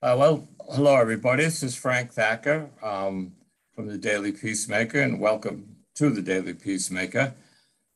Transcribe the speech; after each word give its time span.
Uh, 0.00 0.14
well, 0.16 0.48
hello, 0.70 0.94
everybody. 0.94 1.42
This 1.42 1.64
is 1.64 1.74
Frank 1.74 2.12
Thacker 2.12 2.70
um, 2.84 3.32
from 3.74 3.88
the 3.88 3.98
Daily 3.98 4.30
Peacemaker, 4.30 5.00
and 5.00 5.18
welcome 5.18 5.74
to 5.96 6.10
the 6.10 6.22
Daily 6.22 6.54
Peacemaker. 6.54 7.34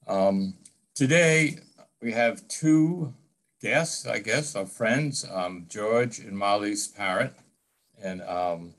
Um, 0.09 0.55
today, 0.97 1.59
we 2.01 2.11
have 2.11 2.49
two 2.49 3.15
guests, 3.61 4.05
I 4.05 4.19
guess, 4.19 4.57
our 4.57 4.67
friends, 4.67 5.25
um, 5.33 5.67
George 5.69 6.19
and 6.19 6.37
Marlies 6.37 6.93
Parrott. 6.93 7.35
And 8.03 8.21
um, 8.23 8.75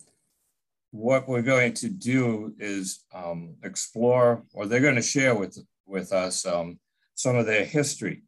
what 0.91 1.25
we're 1.25 1.43
going 1.43 1.75
to 1.75 1.87
do 1.87 2.53
is 2.59 3.05
um, 3.13 3.55
explore, 3.63 4.43
or 4.53 4.65
they're 4.65 4.81
going 4.81 4.95
to 4.95 5.01
share 5.01 5.33
with, 5.33 5.57
with 5.85 6.11
us 6.11 6.45
um, 6.45 6.77
some 7.15 7.37
of 7.37 7.45
their 7.45 7.63
history. 7.63 8.23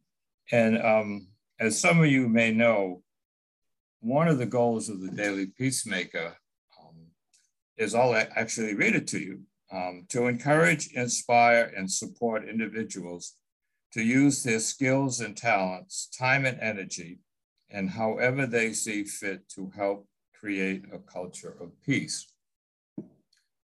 And 0.54 0.78
as 1.60 1.78
some 1.78 2.00
of 2.00 2.08
you 2.08 2.30
may 2.30 2.54
know, 2.54 3.02
one 4.06 4.28
of 4.28 4.38
the 4.38 4.46
goals 4.46 4.88
of 4.88 5.02
the 5.02 5.10
Daily 5.10 5.48
Peacemaker 5.48 6.38
um, 6.80 6.96
is 7.76 7.96
I'll 7.96 8.16
actually 8.16 8.76
read 8.76 8.94
it 8.94 9.08
to 9.08 9.20
you 9.20 9.40
um, 9.72 10.06
to 10.10 10.28
encourage, 10.28 10.94
inspire, 10.94 11.74
and 11.76 11.92
support 11.92 12.48
individuals 12.48 13.34
to 13.94 14.04
use 14.04 14.44
their 14.44 14.60
skills 14.60 15.22
and 15.22 15.36
talents, 15.36 16.08
time 16.16 16.46
and 16.46 16.60
energy, 16.60 17.18
and 17.72 17.90
however 17.90 18.46
they 18.46 18.74
see 18.74 19.06
fit 19.06 19.50
to 19.56 19.72
help 19.76 20.08
create 20.40 20.84
a 20.94 21.00
culture 21.00 21.58
of 21.60 21.72
peace. 21.84 22.28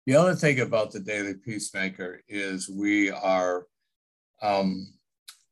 The 0.06 0.16
other 0.16 0.36
thing 0.36 0.60
about 0.60 0.92
the 0.92 1.00
Daily 1.00 1.34
Peacemaker 1.34 2.22
is 2.28 2.70
we 2.70 3.10
are 3.10 3.66
um, 4.44 4.94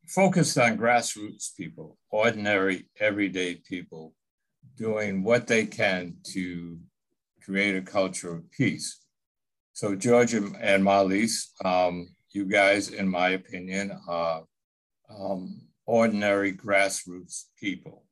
focused 0.07 0.55
on 0.59 0.77
grassroots 0.77 1.55
people, 1.57 1.97
ordinary, 2.11 2.87
everyday 2.99 3.55
people 3.55 4.13
doing 4.77 5.23
what 5.23 5.47
they 5.47 5.65
can 5.65 6.15
to 6.23 6.77
create 7.43 7.75
a 7.75 7.81
culture 7.81 8.33
of 8.33 8.49
peace. 8.51 8.99
So 9.73 9.95
George 9.95 10.33
and 10.33 10.83
Marlies, 10.83 11.49
um, 11.65 12.09
you 12.31 12.45
guys, 12.45 12.89
in 12.89 13.07
my 13.07 13.29
opinion, 13.29 13.97
are 14.07 14.43
um, 15.09 15.61
ordinary 15.85 16.53
grassroots 16.53 17.45
people. 17.59 18.05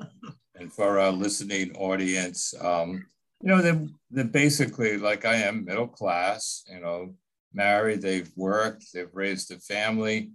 Um, 0.00 0.08
and 0.56 0.72
for 0.72 0.98
our 0.98 1.10
listening 1.10 1.76
audience, 1.76 2.54
um, 2.60 3.06
you 3.42 3.48
know, 3.48 3.60
they're, 3.60 3.86
they're 4.10 4.24
basically 4.24 4.96
like 4.96 5.24
I 5.24 5.36
am, 5.36 5.64
middle 5.64 5.88
class, 5.88 6.64
you 6.72 6.80
know, 6.80 7.14
married, 7.52 8.02
they've 8.02 8.30
worked, 8.36 8.86
they've 8.92 9.14
raised 9.14 9.50
a 9.52 9.58
family. 9.58 10.30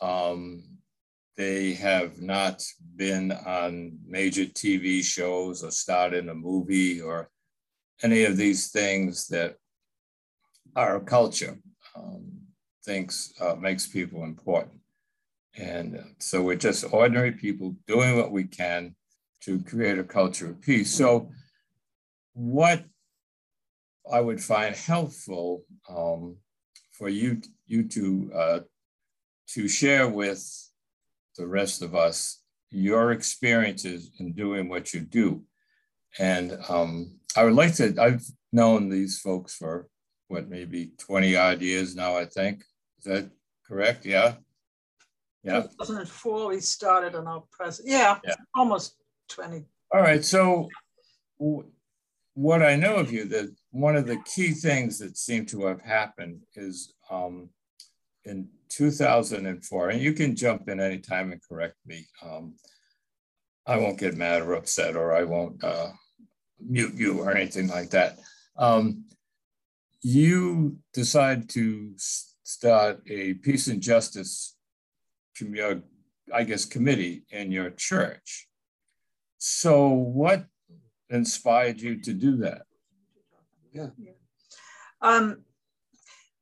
Um, 0.00 0.77
they 1.38 1.72
have 1.74 2.20
not 2.20 2.64
been 2.96 3.30
on 3.30 3.96
major 4.04 4.44
TV 4.44 5.02
shows 5.04 5.62
or 5.62 5.70
starred 5.70 6.12
in 6.12 6.28
a 6.28 6.34
movie 6.34 7.00
or 7.00 7.30
any 8.02 8.24
of 8.24 8.36
these 8.36 8.72
things 8.72 9.28
that 9.28 9.54
our 10.74 10.98
culture 10.98 11.56
um, 11.94 12.28
thinks 12.84 13.32
uh, 13.40 13.54
makes 13.54 13.86
people 13.86 14.24
important. 14.24 14.80
And 15.56 16.02
so 16.18 16.42
we're 16.42 16.56
just 16.56 16.92
ordinary 16.92 17.32
people 17.32 17.76
doing 17.86 18.16
what 18.16 18.32
we 18.32 18.42
can 18.42 18.96
to 19.42 19.62
create 19.62 19.98
a 19.98 20.04
culture 20.04 20.50
of 20.50 20.60
peace. 20.60 20.92
So, 20.92 21.30
what 22.34 22.84
I 24.12 24.20
would 24.20 24.42
find 24.42 24.74
helpful 24.74 25.64
um, 25.88 26.36
for 26.92 27.08
you 27.08 27.40
you 27.66 27.88
to 27.88 28.30
uh, 28.34 28.60
to 29.54 29.68
share 29.68 30.08
with 30.08 30.67
the 31.38 31.46
rest 31.46 31.80
of 31.80 31.94
us 31.94 32.42
your 32.70 33.12
experiences 33.12 34.10
in 34.18 34.32
doing 34.32 34.68
what 34.68 34.92
you 34.92 35.00
do. 35.00 35.42
And 36.18 36.58
um, 36.68 37.18
I 37.36 37.44
would 37.44 37.54
like 37.54 37.74
to, 37.76 37.94
I've 37.98 38.24
known 38.52 38.88
these 38.88 39.18
folks 39.20 39.54
for 39.54 39.88
what, 40.28 40.48
maybe 40.48 40.92
20 40.98 41.36
odd 41.36 41.62
years 41.62 41.94
now, 41.94 42.16
I 42.16 42.26
think. 42.26 42.62
Is 42.98 43.04
that 43.04 43.30
correct? 43.66 44.04
Yeah. 44.04 44.34
Yeah. 45.42 45.62
2004, 45.62 46.48
we 46.48 46.60
started 46.60 47.14
on 47.14 47.26
our 47.26 47.44
present. 47.50 47.88
Yeah, 47.88 48.18
yeah, 48.24 48.34
almost 48.54 48.96
20. 49.28 49.64
All 49.94 50.02
right. 50.02 50.22
So, 50.24 50.68
what 51.38 52.62
I 52.62 52.76
know 52.76 52.96
of 52.96 53.12
you, 53.12 53.24
that 53.26 53.54
one 53.70 53.96
of 53.96 54.06
the 54.06 54.18
key 54.34 54.50
things 54.50 54.98
that 54.98 55.16
seem 55.16 55.46
to 55.46 55.64
have 55.66 55.80
happened 55.80 56.42
is 56.54 56.92
um, 57.10 57.50
in 58.24 58.48
2004, 58.68 59.90
and 59.90 60.00
you 60.00 60.12
can 60.12 60.36
jump 60.36 60.68
in 60.68 60.80
anytime 60.80 61.32
and 61.32 61.42
correct 61.42 61.76
me. 61.86 62.06
Um, 62.22 62.54
I 63.66 63.76
won't 63.76 63.98
get 63.98 64.16
mad 64.16 64.42
or 64.42 64.54
upset, 64.54 64.96
or 64.96 65.14
I 65.14 65.24
won't 65.24 65.62
uh, 65.62 65.90
mute 66.60 66.94
you 66.94 67.20
or 67.20 67.36
anything 67.36 67.68
like 67.68 67.90
that. 67.90 68.18
Um, 68.56 69.04
you 70.00 70.78
decide 70.92 71.48
to 71.50 71.92
start 71.96 73.02
a 73.08 73.34
peace 73.34 73.66
and 73.66 73.80
justice, 73.80 74.56
I 76.34 76.44
guess, 76.44 76.64
committee 76.64 77.24
in 77.30 77.52
your 77.52 77.70
church. 77.70 78.48
So, 79.38 79.88
what 79.88 80.46
inspired 81.10 81.80
you 81.80 82.00
to 82.02 82.12
do 82.12 82.36
that? 82.38 82.62
Yeah. 83.72 83.88
Um, 85.00 85.44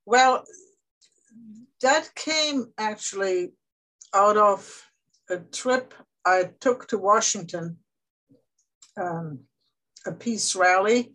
well, 0.05 0.45
that 1.81 2.13
came 2.15 2.73
actually 2.77 3.53
out 4.13 4.37
of 4.37 4.89
a 5.29 5.37
trip 5.37 5.93
I 6.25 6.49
took 6.59 6.87
to 6.89 6.97
Washington, 6.97 7.77
um, 8.97 9.39
a 10.05 10.11
peace 10.11 10.55
rally 10.55 11.13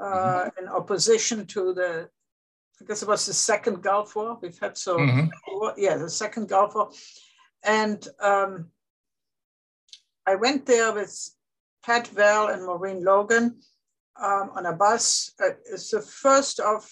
uh, 0.00 0.04
mm-hmm. 0.04 0.64
in 0.64 0.68
opposition 0.68 1.46
to 1.46 1.72
the, 1.72 2.08
I 2.80 2.84
guess 2.86 3.02
it 3.02 3.08
was 3.08 3.26
the 3.26 3.34
second 3.34 3.82
Gulf 3.82 4.16
War. 4.16 4.38
We've 4.42 4.58
had 4.58 4.76
so, 4.76 4.98
mm-hmm. 4.98 5.28
yeah, 5.76 5.96
the 5.96 6.10
second 6.10 6.48
Gulf 6.48 6.74
War. 6.74 6.90
And 7.64 8.06
um, 8.20 8.70
I 10.26 10.34
went 10.34 10.66
there 10.66 10.92
with 10.92 11.30
Pat 11.84 12.08
Vell 12.08 12.48
and 12.48 12.64
Maureen 12.66 13.04
Logan 13.04 13.60
um, 14.20 14.50
on 14.54 14.66
a 14.66 14.72
bus. 14.72 15.32
Uh, 15.42 15.50
it's 15.70 15.90
the 15.90 16.00
first 16.00 16.60
of 16.60 16.90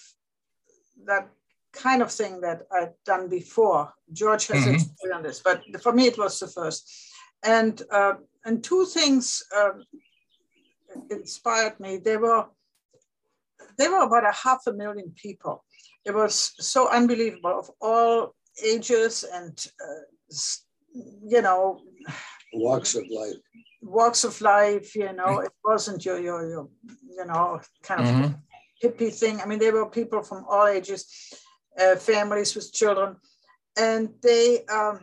that 1.05 1.29
kind 1.73 2.01
of 2.01 2.11
thing 2.11 2.41
that 2.41 2.63
I'd 2.71 2.93
done 3.05 3.29
before. 3.29 3.93
George 4.11 4.47
has 4.47 4.63
mm-hmm. 4.63 4.75
experience 4.75 5.15
on 5.15 5.23
this, 5.23 5.41
but 5.43 5.61
for 5.81 5.93
me 5.93 6.07
it 6.07 6.17
was 6.17 6.39
the 6.39 6.47
first. 6.47 6.89
And 7.43 7.81
uh, 7.91 8.13
and 8.45 8.63
two 8.63 8.85
things 8.85 9.43
uh, 9.55 9.71
inspired 11.09 11.79
me. 11.79 11.97
They 11.97 12.17
were 12.17 12.45
they 13.77 13.87
were 13.87 14.03
about 14.03 14.27
a 14.27 14.31
half 14.31 14.61
a 14.67 14.73
million 14.73 15.11
people. 15.15 15.63
It 16.05 16.13
was 16.13 16.53
so 16.59 16.89
unbelievable 16.89 17.59
of 17.59 17.71
all 17.81 18.35
ages 18.63 19.23
and 19.23 19.65
uh, 19.83 20.35
you 21.27 21.41
know 21.41 21.81
walks 22.53 22.95
of 22.95 23.03
life. 23.09 23.35
Walks 23.81 24.23
of 24.23 24.39
life. 24.41 24.95
You 24.95 25.13
know, 25.13 25.39
it 25.39 25.51
wasn't 25.63 26.05
your 26.05 26.19
your 26.19 26.47
your 26.47 26.69
you 27.17 27.25
know 27.25 27.61
kind 27.81 28.01
of 28.01 28.07
mm-hmm. 28.07 28.87
hippie 28.87 29.13
thing. 29.13 29.41
I 29.41 29.45
mean, 29.45 29.59
there 29.59 29.73
were 29.73 29.89
people 29.89 30.21
from 30.21 30.45
all 30.47 30.67
ages 30.67 31.07
uh, 31.79 31.95
families 31.95 32.55
with 32.55 32.73
children, 32.73 33.15
and 33.77 34.09
they 34.21 34.65
um, 34.65 34.99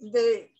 they 0.00 0.50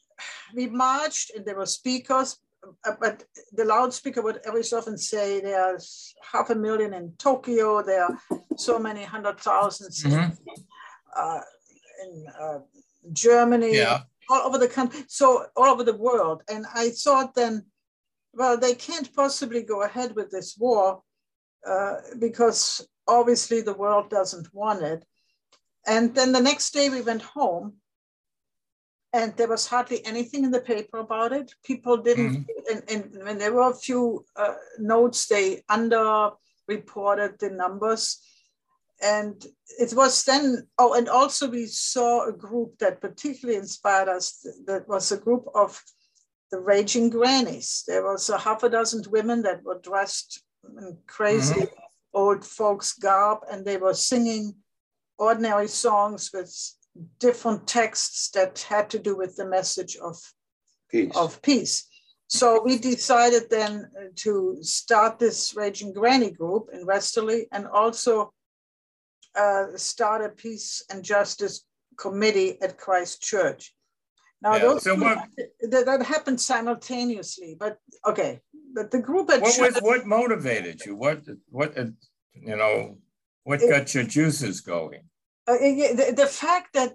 we 0.54 0.66
marched 0.66 1.30
and 1.34 1.44
there 1.44 1.56
were 1.56 1.66
speakers, 1.66 2.38
uh, 2.84 2.92
but 3.00 3.24
the 3.52 3.64
loudspeaker 3.64 4.22
would 4.22 4.40
every 4.44 4.64
so 4.64 4.78
often 4.78 4.98
say 4.98 5.40
there's 5.40 6.14
half 6.32 6.50
a 6.50 6.54
million 6.54 6.94
in 6.94 7.12
Tokyo, 7.18 7.82
there 7.82 8.04
are 8.04 8.18
so 8.56 8.78
many 8.78 9.04
hundred 9.04 9.38
thousands 9.40 10.02
mm-hmm. 10.02 10.32
uh, 11.16 11.40
in 12.04 12.26
uh, 12.40 12.58
Germany, 13.12 13.76
yeah. 13.76 14.00
all 14.30 14.42
over 14.42 14.58
the 14.58 14.68
country, 14.68 15.04
so 15.08 15.46
all 15.56 15.66
over 15.66 15.84
the 15.84 15.96
world. 15.96 16.42
And 16.48 16.66
I 16.74 16.90
thought 16.90 17.34
then, 17.34 17.66
well, 18.32 18.58
they 18.58 18.74
can't 18.74 19.14
possibly 19.14 19.62
go 19.62 19.82
ahead 19.82 20.14
with 20.14 20.30
this 20.30 20.56
war 20.58 21.02
uh, 21.66 21.96
because 22.18 22.86
obviously 23.08 23.60
the 23.60 23.74
world 23.74 24.10
doesn't 24.10 24.52
want 24.52 24.82
it. 24.82 25.04
And 25.86 26.14
then 26.14 26.32
the 26.32 26.40
next 26.40 26.72
day 26.72 26.88
we 26.88 27.00
went 27.00 27.22
home 27.22 27.74
and 29.12 29.36
there 29.36 29.48
was 29.48 29.66
hardly 29.66 30.04
anything 30.04 30.44
in 30.44 30.50
the 30.50 30.60
paper 30.60 30.98
about 30.98 31.32
it. 31.32 31.54
People 31.64 31.96
didn't, 31.96 32.44
mm-hmm. 32.44 32.72
and, 32.72 33.14
and 33.14 33.24
when 33.24 33.38
there 33.38 33.52
were 33.52 33.70
a 33.70 33.74
few 33.74 34.24
uh, 34.36 34.54
notes, 34.78 35.26
they 35.26 35.62
underreported 35.70 37.38
the 37.38 37.50
numbers. 37.50 38.20
And 39.02 39.44
it 39.78 39.94
was 39.94 40.24
then, 40.24 40.66
oh, 40.78 40.94
and 40.94 41.08
also 41.08 41.48
we 41.48 41.66
saw 41.66 42.28
a 42.28 42.32
group 42.32 42.78
that 42.78 43.00
particularly 43.00 43.58
inspired 43.58 44.08
us. 44.08 44.46
That 44.66 44.88
was 44.88 45.12
a 45.12 45.18
group 45.18 45.46
of 45.54 45.80
the 46.50 46.58
Raging 46.58 47.10
Grannies. 47.10 47.84
There 47.86 48.02
was 48.02 48.28
a 48.28 48.38
half 48.38 48.62
a 48.64 48.70
dozen 48.70 49.04
women 49.10 49.42
that 49.42 49.62
were 49.62 49.80
dressed 49.82 50.42
in 50.78 50.98
crazy 51.06 51.54
mm-hmm 51.54 51.85
old 52.16 52.42
folks 52.44 52.94
garb 52.94 53.38
and 53.50 53.64
they 53.64 53.76
were 53.76 53.94
singing 53.94 54.54
ordinary 55.18 55.68
songs 55.68 56.30
with 56.34 56.50
different 57.18 57.66
texts 57.66 58.30
that 58.30 58.58
had 58.68 58.88
to 58.90 58.98
do 58.98 59.14
with 59.16 59.36
the 59.36 59.46
message 59.46 59.96
of 60.08 60.16
peace. 60.90 61.14
Of 61.14 61.40
peace. 61.42 61.76
so 62.28 62.46
we 62.64 62.78
decided 62.78 63.44
then 63.50 63.72
uh, 64.00 64.08
to 64.24 64.56
start 64.62 65.18
this 65.18 65.54
Raging 65.54 65.92
Granny 65.92 66.30
group 66.30 66.64
in 66.72 66.86
Westerly 66.86 67.40
and 67.52 67.66
also 67.66 68.32
uh, 69.42 69.66
start 69.76 70.24
a 70.24 70.30
peace 70.30 70.82
and 70.90 71.04
justice 71.14 71.56
committee 72.04 72.50
at 72.62 72.78
Christ 72.84 73.22
Church. 73.22 73.62
Now, 74.42 74.54
Yeah, 74.54 74.62
those 74.66 74.82
so 74.84 74.94
two- 74.96 75.18
that, 75.72 75.84
that 75.86 76.02
happened 76.14 76.40
simultaneously, 76.40 77.56
but 77.62 77.76
okay. 78.10 78.40
But 78.76 78.90
the 78.90 79.00
group 79.00 79.30
at 79.30 79.40
What 79.40 79.58
was, 79.58 79.74
what 79.80 80.06
motivated 80.06 80.84
you? 80.84 80.94
What, 80.94 81.22
what, 81.48 81.76
uh, 81.78 81.86
you 82.34 82.56
know, 82.56 82.98
what 83.44 83.62
It- 83.62 83.70
got 83.70 83.94
your 83.94 84.04
juices 84.04 84.60
going? 84.60 85.08
uh, 85.48 85.56
the, 86.00 86.12
the 86.14 86.26
fact 86.26 86.74
that 86.74 86.92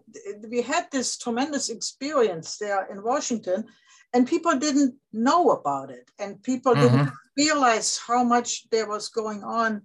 we 0.54 0.62
had 0.62 0.86
this 0.92 1.18
tremendous 1.18 1.70
experience 1.70 2.58
there 2.58 2.86
in 2.92 3.02
Washington, 3.02 3.66
and 4.14 4.28
people 4.28 4.56
didn't 4.60 4.94
know 5.12 5.52
about 5.52 5.90
it, 5.90 6.12
and 6.20 6.44
people 6.44 6.76
didn't 6.76 7.10
realize 7.38 7.98
how 7.98 8.24
much 8.24 8.70
there 8.70 8.88
was 8.88 9.10
going 9.10 9.42
on 9.44 9.82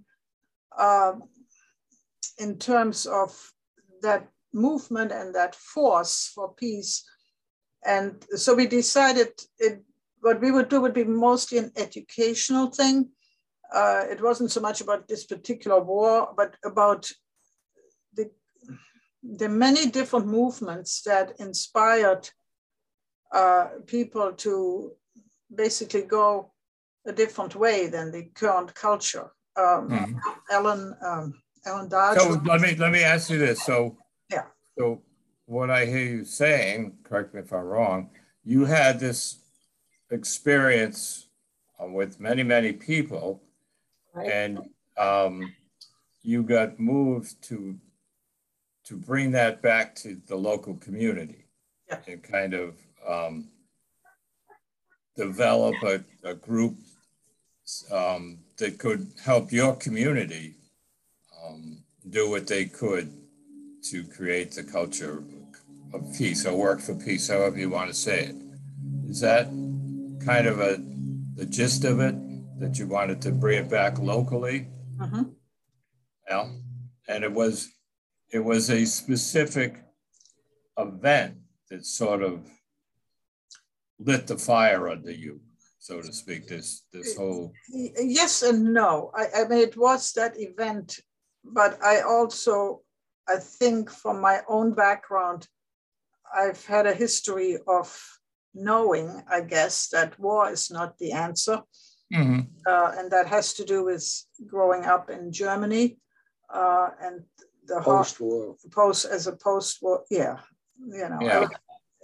um, 0.77 1.23
in 2.39 2.59
terms 2.59 3.07
of 3.07 3.31
that 4.03 4.29
movement 4.53 5.13
and 5.13 5.35
that 5.35 5.55
force 5.55 6.31
for 6.35 6.53
peace. 6.55 7.05
And 7.87 8.23
so 8.35 8.55
we 8.55 8.67
decided 8.67 9.31
it, 9.59 9.83
what 10.21 10.41
we 10.41 10.51
would 10.51 10.69
do 10.69 10.81
would 10.81 10.95
be 10.95 11.05
mostly 11.05 11.59
an 11.59 11.73
educational 11.77 12.69
thing. 12.71 13.11
Uh, 13.73 14.05
it 14.11 14.23
wasn't 14.23 14.51
so 14.51 14.61
much 14.61 14.81
about 14.81 15.09
this 15.09 15.25
particular 15.27 15.83
war, 15.83 16.33
but 16.37 16.57
about 16.65 17.11
the, 18.15 18.31
the 19.23 19.49
many 19.49 19.87
different 19.87 20.27
movements 20.27 21.03
that 21.03 21.39
inspired 21.41 22.31
uh, 23.33 23.69
people 23.87 24.33
to 24.33 24.93
basically 25.55 26.03
go 26.03 26.53
a 27.07 27.13
different 27.13 27.55
way 27.55 27.87
than 27.87 28.11
the 28.11 28.25
current 28.35 28.75
culture. 28.75 29.31
Um, 29.57 29.89
Mhm. 29.89 30.21
Ellen, 30.51 30.97
um, 31.03 31.43
Ellen 31.65 31.89
Dodge. 31.89 32.19
So 32.19 32.41
let 32.45 32.61
me, 32.61 32.75
let 32.77 32.93
me 32.93 33.03
ask 33.03 33.31
you 33.31 33.39
this. 33.39 33.63
So. 33.65 33.97
Yeah. 34.31 34.45
So 34.79 35.03
what 35.47 35.71
I 35.71 35.87
hear 35.87 36.05
you 36.05 36.25
saying, 36.25 36.99
correct 37.05 37.33
me 37.35 37.41
if 37.41 37.53
I'm 37.53 37.65
wrong, 37.65 38.11
you 38.45 38.65
had 38.65 39.01
this 39.01 39.39
experience 40.11 41.27
uh, 41.83 41.87
with 41.87 42.21
many, 42.21 42.43
many 42.43 42.73
people 42.73 43.43
Right. 44.17 44.31
and 44.33 44.61
um, 44.97 45.53
you 46.23 46.43
got 46.43 46.81
moved 46.81 47.43
to, 47.49 47.77
to 48.87 48.97
bring 48.97 49.33
that 49.33 49.61
back 49.61 49.95
to 49.97 50.17
the 50.27 50.37
local 50.37 50.75
community. 50.77 51.45
Yeah. 51.89 51.99
And 52.09 52.23
kind 52.23 52.55
of 52.55 52.75
um, 53.07 53.49
develop 55.17 55.75
a, 55.83 56.03
a 56.25 56.35
group 56.35 56.77
um, 57.93 58.39
that 58.57 58.79
could 58.79 59.07
help 59.23 59.53
your 59.53 59.77
community 59.77 60.55
um, 61.45 61.83
do 62.09 62.31
what 62.31 62.47
they 62.47 62.65
could 62.65 63.13
to 63.91 64.03
create 64.05 64.53
the 64.53 64.65
culture 64.65 65.23
of 65.93 66.13
peace 66.17 66.47
or 66.47 66.57
work 66.57 66.81
for 66.81 66.95
peace, 66.95 67.29
however 67.29 67.59
you 67.59 67.71
want 67.71 67.89
to 67.89 67.95
say 67.95 68.25
it. 68.25 68.35
Is 69.09 69.21
that 69.21 69.47
kind 70.27 70.47
of 70.49 70.61
a 70.61 70.77
the 71.37 71.47
gist 71.47 71.85
of 71.85 72.01
it 72.01 72.17
that 72.59 72.79
you 72.79 72.87
wanted 72.89 73.23
to 73.23 73.31
bring 73.31 73.59
it 73.65 73.71
back 73.71 73.99
locally? 73.99 74.69
Mhm. 74.99 75.35
Yeah, 76.29 76.51
and 77.09 77.25
it 77.25 77.33
was 77.33 77.71
it 78.33 78.41
was 78.41 78.69
a 78.71 78.85
specific 78.85 79.85
event 80.77 81.37
that 81.71 81.87
sort 81.87 82.23
of 82.23 82.51
lit 83.99 84.27
the 84.27 84.37
fire 84.37 84.89
under 84.89 85.13
you, 85.13 85.41
so 85.79 86.03
to 86.03 86.13
speak. 86.13 86.49
This 86.49 86.83
this 86.93 87.17
whole 87.17 87.53
Yes 87.69 88.43
and 88.43 88.75
no. 88.75 89.13
I, 89.15 89.43
I 89.43 89.49
mean, 89.49 89.61
it 89.61 89.77
was 89.77 90.13
that 90.15 90.35
event, 90.41 90.99
but 91.45 91.81
I 91.83 92.01
also, 92.01 92.83
I 93.29 93.37
think 93.37 93.91
from 93.91 94.21
my 94.21 94.41
own 94.49 94.75
background, 94.75 95.47
I've 96.35 96.65
had 96.67 96.87
a 96.87 96.95
history 96.95 97.59
of 97.69 98.16
knowing, 98.57 99.23
I 99.31 99.41
guess, 99.43 99.89
that 99.89 100.19
war 100.19 100.51
is 100.51 100.71
not 100.71 100.99
the 100.99 101.13
answer. 101.13 101.63
Mhm. 102.13 102.47
Uh, 102.67 102.93
and 102.97 103.11
that 103.11 103.27
has 103.27 103.53
to 103.55 103.65
do 103.65 103.85
with 103.85 104.05
growing 104.47 104.85
up 104.85 105.11
in 105.11 105.33
Germany 105.33 105.99
uh, 106.49 106.89
and 107.01 107.25
the 107.67 107.81
whole 107.81 107.99
Post-war. 107.99 108.57
post 108.71 109.05
as 109.07 109.27
a 109.27 109.35
post-war, 109.37 110.05
yeah, 110.11 110.37
you 110.79 111.09
know. 111.09 111.19
Yeah. 111.21 111.49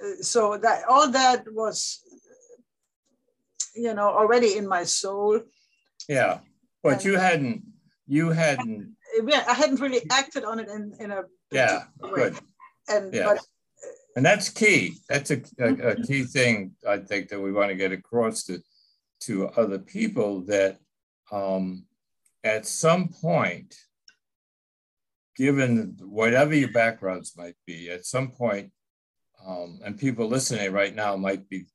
uh, 0.02 0.22
So 0.22 0.58
that 0.58 0.84
all 0.88 1.08
that 1.12 1.44
was, 1.52 2.02
you 3.76 3.94
know, 3.94 4.08
already 4.08 4.56
in 4.56 4.66
my 4.66 4.84
soul. 4.84 5.40
yeah, 6.08 6.40
but 6.82 6.94
And- 6.94 7.04
you 7.04 7.14
hadn't 7.16 7.62
you 8.06 8.30
hadn't 8.30 8.96
Yeah, 9.32 9.44
I 9.46 9.54
hadn't 9.54 9.80
really 9.80 10.02
acted 10.10 10.44
on 10.44 10.58
it 10.58 10.68
in, 10.68 10.82
in 10.98 11.10
a 11.12 11.22
yeah 11.50 11.84
way. 12.00 12.10
good 12.14 12.34
And 12.88 13.14
Yeah. 13.14 13.26
but 13.28 13.38
And 14.14 14.24
that's 14.24 14.48
key. 14.50 14.98
That's 15.08 15.30
a, 15.30 15.40
a, 15.58 15.72
a 15.88 15.96
key 16.02 16.24
thing 16.24 16.72
I 16.86 16.98
think 16.98 17.28
that 17.28 17.40
we 17.40 17.52
want 17.52 17.70
to 17.70 17.76
get 17.76 17.92
across 17.92 18.44
to 18.44 18.58
to 19.22 19.48
other 19.50 19.78
people 19.78 20.40
that 20.42 20.78
um, 21.30 21.86
at 22.42 22.66
some 22.66 23.08
point, 23.08 23.74
given 25.36 25.96
whatever 26.00 26.54
your 26.54 26.72
backgrounds 26.72 27.36
might 27.36 27.54
be, 27.64 27.88
at 27.88 28.04
some 28.04 28.32
point, 28.32 28.72
um, 29.46 29.78
and 29.84 29.98
people 29.98 30.26
listening 30.26 30.72
right 30.72 30.94
now 30.94 31.16
might 31.16 31.48
be 31.48 31.66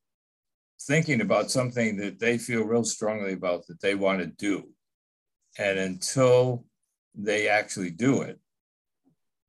thinking 0.81 1.21
about 1.21 1.49
something 1.49 1.97
that 1.97 2.19
they 2.19 2.37
feel 2.37 2.63
real 2.63 2.83
strongly 2.83 3.33
about 3.33 3.65
that 3.67 3.81
they 3.81 3.95
want 3.95 4.19
to 4.19 4.27
do. 4.27 4.69
And 5.57 5.79
until 5.79 6.65
they 7.15 7.47
actually 7.47 7.91
do 7.91 8.21
it, 8.21 8.39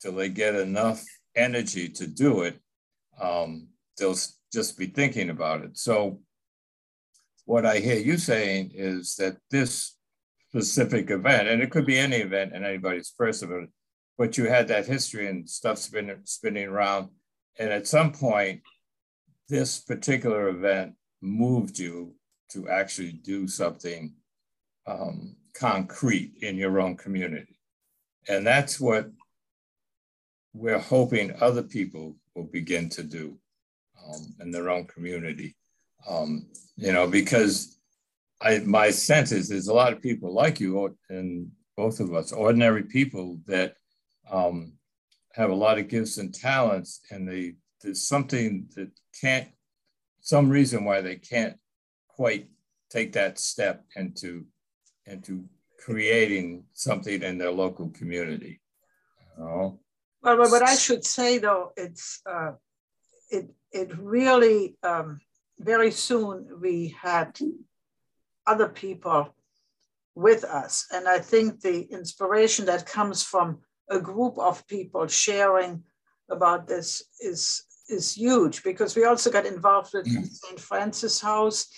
till 0.01 0.13
they 0.13 0.29
get 0.29 0.55
enough 0.55 1.05
energy 1.37 1.89
to 1.91 2.07
do 2.07 2.43
it, 2.43 2.61
um, 3.21 3.69
they'll 3.99 4.17
just 4.53 4.79
be 4.79 4.87
thinking 4.87 5.31
about 5.31 5.63
it. 5.63 5.77
So, 5.77 6.21
what 7.45 7.65
I 7.65 7.79
hear 7.79 7.97
you 7.97 8.19
saying 8.19 8.73
is 8.75 9.17
that 9.17 9.37
this 9.51 9.97
specific 10.51 11.11
event, 11.11 11.49
and 11.49 11.63
it 11.63 11.71
could 11.71 11.87
be 11.87 11.99
any 11.99 12.17
event 12.17 12.55
in 12.55 12.65
anybody's 12.65 13.13
first 13.17 13.45
but 14.17 14.37
you 14.37 14.47
had 14.47 14.67
that 14.69 14.87
history 14.87 15.29
and 15.29 15.49
stuff 15.49 15.79
spinning 15.79 16.21
spinning 16.25 16.67
around, 16.67 17.09
and 17.59 17.71
at 17.71 17.87
some 17.87 18.13
point, 18.13 18.63
this 19.49 19.79
particular 19.79 20.49
event 20.49 20.95
moved 21.23 21.79
you 21.79 22.15
to 22.51 22.69
actually 22.69 23.13
do 23.13 23.47
something 23.47 24.15
um, 24.87 25.37
concrete 25.55 26.33
in 26.43 26.57
your 26.57 26.81
own 26.81 26.97
community, 26.97 27.59
and 28.29 28.47
that's 28.47 28.81
what 28.81 29.09
we're 30.53 30.79
hoping 30.79 31.37
other 31.41 31.63
people 31.63 32.17
will 32.39 32.45
begin 32.45 32.89
to 32.91 33.03
do 33.03 33.37
um, 34.07 34.35
in 34.41 34.51
their 34.51 34.71
own 34.71 34.87
community. 34.87 35.57
Um, 36.09 36.47
you 36.77 36.93
know, 36.93 37.09
because 37.09 37.79
I 38.41 38.61
my 38.61 38.91
sense 38.91 39.33
is 39.33 39.49
there's 39.49 39.69
a 39.69 39.75
lot 39.75 39.93
of 39.93 40.01
people 40.01 40.33
like 40.33 40.61
you 40.61 40.97
and 41.11 41.51
both 41.77 42.01
of 42.01 42.15
us, 42.15 42.33
ordinary 42.33 42.85
people 42.85 43.39
that 43.47 43.75
um, 44.31 44.73
have 45.35 45.51
a 45.51 45.55
lot 45.55 45.79
of 45.79 45.89
gifts 45.89 46.19
and 46.19 46.33
talents, 46.33 47.01
and 47.11 47.29
they 47.29 47.55
there's 47.83 48.07
something 48.07 48.69
that 48.77 48.91
can't 49.21 49.49
some 50.21 50.49
reason 50.49 50.85
why 50.85 51.01
they 51.01 51.17
can't 51.17 51.57
quite 52.09 52.49
take 52.91 53.13
that 53.13 53.39
step 53.39 53.85
into 53.97 54.45
into 55.07 55.45
creating 55.79 56.65
something 56.75 57.23
in 57.23 57.39
their 57.39 57.51
local 57.51 57.89
community. 57.91 58.61
You 59.39 59.45
know? 59.45 59.81
Well, 60.23 60.37
but 60.37 60.51
what 60.51 60.63
I 60.63 60.75
should 60.75 61.05
say 61.05 61.39
though, 61.39 61.73
it's 61.77 62.21
uh, 62.27 62.53
it 63.31 63.51
it 63.73 63.97
really 63.99 64.77
um, 64.83 65.21
very 65.59 65.91
soon 65.91 66.61
we 66.61 66.97
had 67.01 67.39
other 68.47 68.69
people 68.69 69.35
with 70.15 70.45
us, 70.45 70.87
and 70.93 71.07
I 71.09 71.19
think 71.19 71.61
the 71.61 71.83
inspiration 71.83 72.67
that 72.67 72.87
comes 72.87 73.23
from 73.23 73.59
a 73.91 74.01
group 74.01 74.39
of 74.39 74.67
people 74.67 75.07
sharing 75.07 75.83
about 76.31 76.67
this 76.67 77.03
is 77.21 77.65
is 77.89 78.15
huge 78.15 78.63
because 78.63 78.95
we 78.95 79.05
also 79.05 79.31
got 79.31 79.47
involved 79.47 79.93
with 79.95 80.07
Mm. 80.07 80.29
St. 80.29 80.61
Francis 80.61 81.21
House 81.21 81.69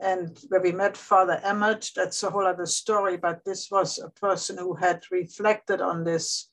and 0.00 0.38
where 0.48 0.60
we 0.62 0.72
met 0.72 0.96
Father 0.96 1.40
Emmett. 1.42 1.90
That's 1.96 2.22
a 2.22 2.30
whole 2.30 2.46
other 2.46 2.66
story, 2.66 3.16
but 3.16 3.44
this 3.44 3.70
was 3.70 3.98
a 3.98 4.10
person 4.10 4.56
who 4.58 4.74
had 4.74 5.02
reflected 5.10 5.80
on 5.80 6.04
this 6.04 6.49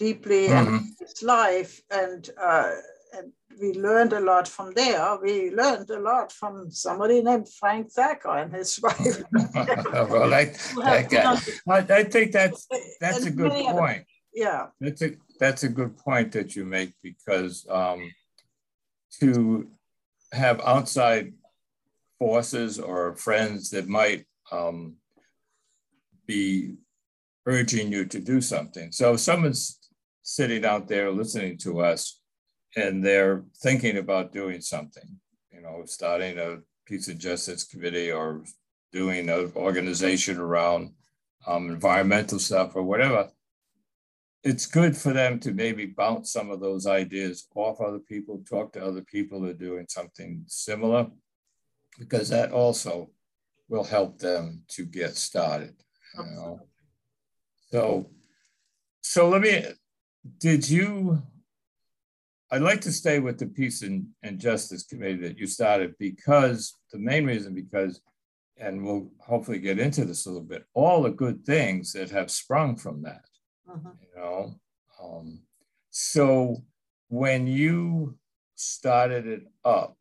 deeply 0.00 0.48
Mhm. 0.48 0.58
and 0.58 0.68
his 0.98 1.22
life 1.22 1.72
and 1.90 2.30
uh, 2.42 2.72
and 3.16 3.32
we 3.60 3.72
learned 3.74 4.12
a 4.14 4.20
lot 4.20 4.46
from 4.48 4.72
there. 4.72 5.18
We 5.22 5.50
learned 5.50 5.90
a 5.90 6.00
lot 6.00 6.32
from 6.32 6.70
somebody 6.70 7.20
named 7.22 7.48
Frank 7.60 7.92
Thacker 7.92 8.34
and 8.42 8.52
his 8.52 8.80
wife. 8.84 9.16
well, 10.12 10.32
I, 10.32 10.44
I, 10.82 10.96
I 11.68 11.78
I 12.00 12.04
think 12.04 12.32
that's 12.32 12.66
that's 13.00 13.26
a 13.26 13.30
good 13.42 13.52
point. 13.76 14.04
Yeah, 14.32 14.68
That's 14.80 15.02
a 15.02 15.10
that's 15.40 15.62
a 15.64 15.68
good 15.68 15.96
point 15.96 16.32
that 16.32 16.54
you 16.56 16.64
make 16.64 16.92
because 17.02 17.66
um, 17.68 18.00
to 19.20 19.68
have 20.32 20.60
outside 20.60 21.34
forces 22.18 22.78
or 22.78 23.16
friends 23.16 23.70
that 23.70 23.88
might 23.88 24.24
um, 24.52 24.96
be 26.26 26.76
urging 27.46 27.90
you 27.92 28.04
to 28.06 28.20
do 28.20 28.40
something. 28.40 28.92
So 28.92 29.14
if 29.14 29.20
someone's 29.20 29.79
sitting 30.30 30.64
out 30.64 30.86
there 30.86 31.10
listening 31.10 31.58
to 31.58 31.80
us 31.80 32.20
and 32.76 33.04
they're 33.04 33.42
thinking 33.60 33.96
about 33.96 34.32
doing 34.32 34.60
something, 34.60 35.18
you 35.52 35.60
know, 35.60 35.82
starting 35.86 36.38
a 36.38 36.58
peace 36.86 37.08
and 37.08 37.18
justice 37.18 37.64
committee 37.64 38.12
or 38.12 38.44
doing 38.92 39.28
an 39.28 39.52
organization 39.56 40.38
around 40.38 40.92
um, 41.48 41.68
environmental 41.68 42.38
stuff 42.38 42.76
or 42.76 42.84
whatever, 42.84 43.28
it's 44.44 44.66
good 44.66 44.96
for 44.96 45.12
them 45.12 45.40
to 45.40 45.52
maybe 45.52 45.86
bounce 45.86 46.32
some 46.32 46.48
of 46.50 46.60
those 46.60 46.86
ideas 46.86 47.48
off 47.56 47.80
other 47.80 47.98
people, 47.98 48.40
talk 48.48 48.72
to 48.72 48.84
other 48.84 49.02
people 49.02 49.40
that 49.40 49.50
are 49.50 49.66
doing 49.66 49.86
something 49.88 50.44
similar, 50.46 51.08
because 51.98 52.28
that 52.28 52.52
also 52.52 53.10
will 53.68 53.82
help 53.84 54.20
them 54.20 54.62
to 54.68 54.84
get 54.84 55.16
started. 55.16 55.74
You 56.16 56.24
know? 56.36 56.60
So, 57.72 58.10
so 59.00 59.28
let 59.28 59.42
me, 59.42 59.64
did 60.38 60.68
you, 60.68 61.22
I'd 62.50 62.62
like 62.62 62.80
to 62.82 62.92
stay 62.92 63.18
with 63.20 63.38
the 63.38 63.46
Peace 63.46 63.82
and, 63.82 64.06
and 64.22 64.38
Justice 64.38 64.84
Committee 64.84 65.28
that 65.28 65.38
you 65.38 65.46
started 65.46 65.94
because 65.98 66.78
the 66.92 66.98
main 66.98 67.24
reason 67.24 67.54
because, 67.54 68.00
and 68.56 68.84
we'll 68.84 69.10
hopefully 69.20 69.58
get 69.58 69.78
into 69.78 70.04
this 70.04 70.26
a 70.26 70.30
little 70.30 70.46
bit, 70.46 70.64
all 70.74 71.02
the 71.02 71.10
good 71.10 71.44
things 71.44 71.92
that 71.92 72.10
have 72.10 72.30
sprung 72.30 72.76
from 72.76 73.02
that, 73.02 73.24
Mhm. 73.68 73.96
you 74.00 74.08
know? 74.20 74.60
Um, 75.02 75.42
so 75.90 76.62
when 77.08 77.46
you 77.46 78.18
started 78.56 79.26
it 79.26 79.44
up, 79.64 79.96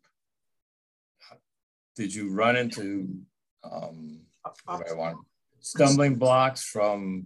did 1.95 2.13
you 2.13 2.31
run 2.31 2.55
into 2.55 3.19
um, 3.63 4.21
what 4.65 4.89
I 4.89 4.93
want 4.93 5.17
stumbling 5.59 6.15
blocks 6.15 6.63
from 6.63 7.25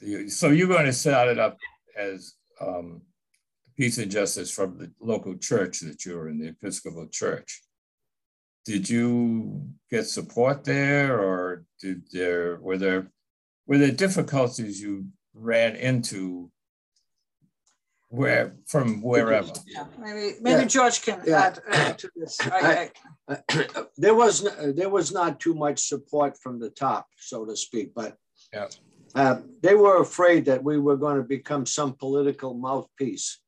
the, 0.00 0.28
so 0.28 0.48
you're 0.50 0.68
going 0.68 0.86
to 0.86 0.92
set 0.92 1.28
it 1.28 1.38
up 1.38 1.58
as 1.96 2.34
um, 2.60 3.02
peace 3.76 3.98
and 3.98 4.10
justice 4.10 4.50
from 4.50 4.78
the 4.78 4.90
local 5.00 5.36
church 5.36 5.80
that 5.80 6.04
you're 6.04 6.28
in, 6.28 6.38
the 6.38 6.48
Episcopal 6.48 7.06
Church. 7.08 7.62
Did 8.66 8.88
you 8.90 9.68
get 9.90 10.06
support 10.06 10.64
there, 10.64 11.18
or 11.18 11.64
did 11.80 12.02
there 12.12 12.58
were 12.60 12.76
there 12.76 13.10
were 13.66 13.78
there 13.78 13.90
difficulties 13.90 14.80
you 14.80 15.06
ran 15.32 15.76
into 15.76 16.50
where 18.08 18.56
from 18.66 19.00
wherever? 19.00 19.52
Yeah, 19.66 19.86
maybe, 19.98 20.34
maybe 20.40 20.62
Yeah. 20.62 20.64
George 20.66 21.00
can 21.02 21.22
Yeah. 21.24 21.40
add 21.40 21.60
uh, 21.70 21.92
to 21.94 22.10
this. 22.16 22.38
I, 22.42 22.90
I, 23.28 23.38
there 23.96 24.14
was 24.14 24.46
there 24.74 24.90
was 24.90 25.10
not 25.12 25.40
too 25.40 25.54
much 25.54 25.78
support 25.88 26.36
from 26.42 26.58
the 26.60 26.70
top, 26.70 27.06
so 27.16 27.46
to 27.46 27.56
speak, 27.56 27.94
but 27.94 28.16
Yeah. 28.52 28.68
Uh, 29.14 29.40
they 29.62 29.74
were 29.74 30.00
afraid 30.00 30.44
that 30.46 30.62
we 30.62 30.78
were 30.78 30.96
going 30.96 31.16
to 31.16 31.22
become 31.22 31.66
some 31.66 31.94
political 31.94 32.54
mouthpiece 32.54 33.40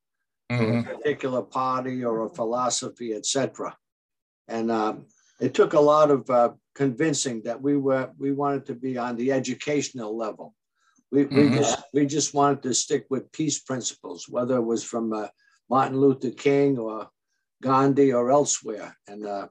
for 0.48 0.64
Mhm. 0.64 0.80
a 0.80 0.96
particular 0.96 1.42
party 1.42 2.04
or 2.04 2.24
a 2.24 2.30
philosophy, 2.30 3.14
etc. 3.14 3.76
And 4.48 4.70
um, 4.70 5.06
it 5.40 5.54
took 5.54 5.72
a 5.72 5.80
lot 5.80 6.10
of 6.10 6.28
uh, 6.28 6.52
convincing 6.74 7.42
that 7.42 7.60
we 7.60 7.76
were 7.76 8.10
we 8.18 8.32
wanted 8.32 8.66
to 8.66 8.74
be 8.74 8.98
on 8.98 9.16
the 9.16 9.32
educational 9.32 10.16
level. 10.16 10.54
We, 11.10 11.24
we 11.26 11.48
Mhm. 11.48 11.54
just 11.58 11.78
we 11.92 12.06
just 12.06 12.34
wanted 12.34 12.62
to 12.62 12.74
stick 12.74 13.06
with 13.10 13.32
peace 13.32 13.58
principles, 13.60 14.28
whether 14.28 14.56
it 14.56 14.62
was 14.64 14.82
from 14.84 15.12
uh, 15.12 15.28
Martin 15.70 15.98
Luther 15.98 16.30
King 16.30 16.78
or 16.78 17.08
Gandhi 17.62 18.12
or 18.12 18.30
elsewhere. 18.30 18.96
And 19.06 19.24
uh, 19.26 19.48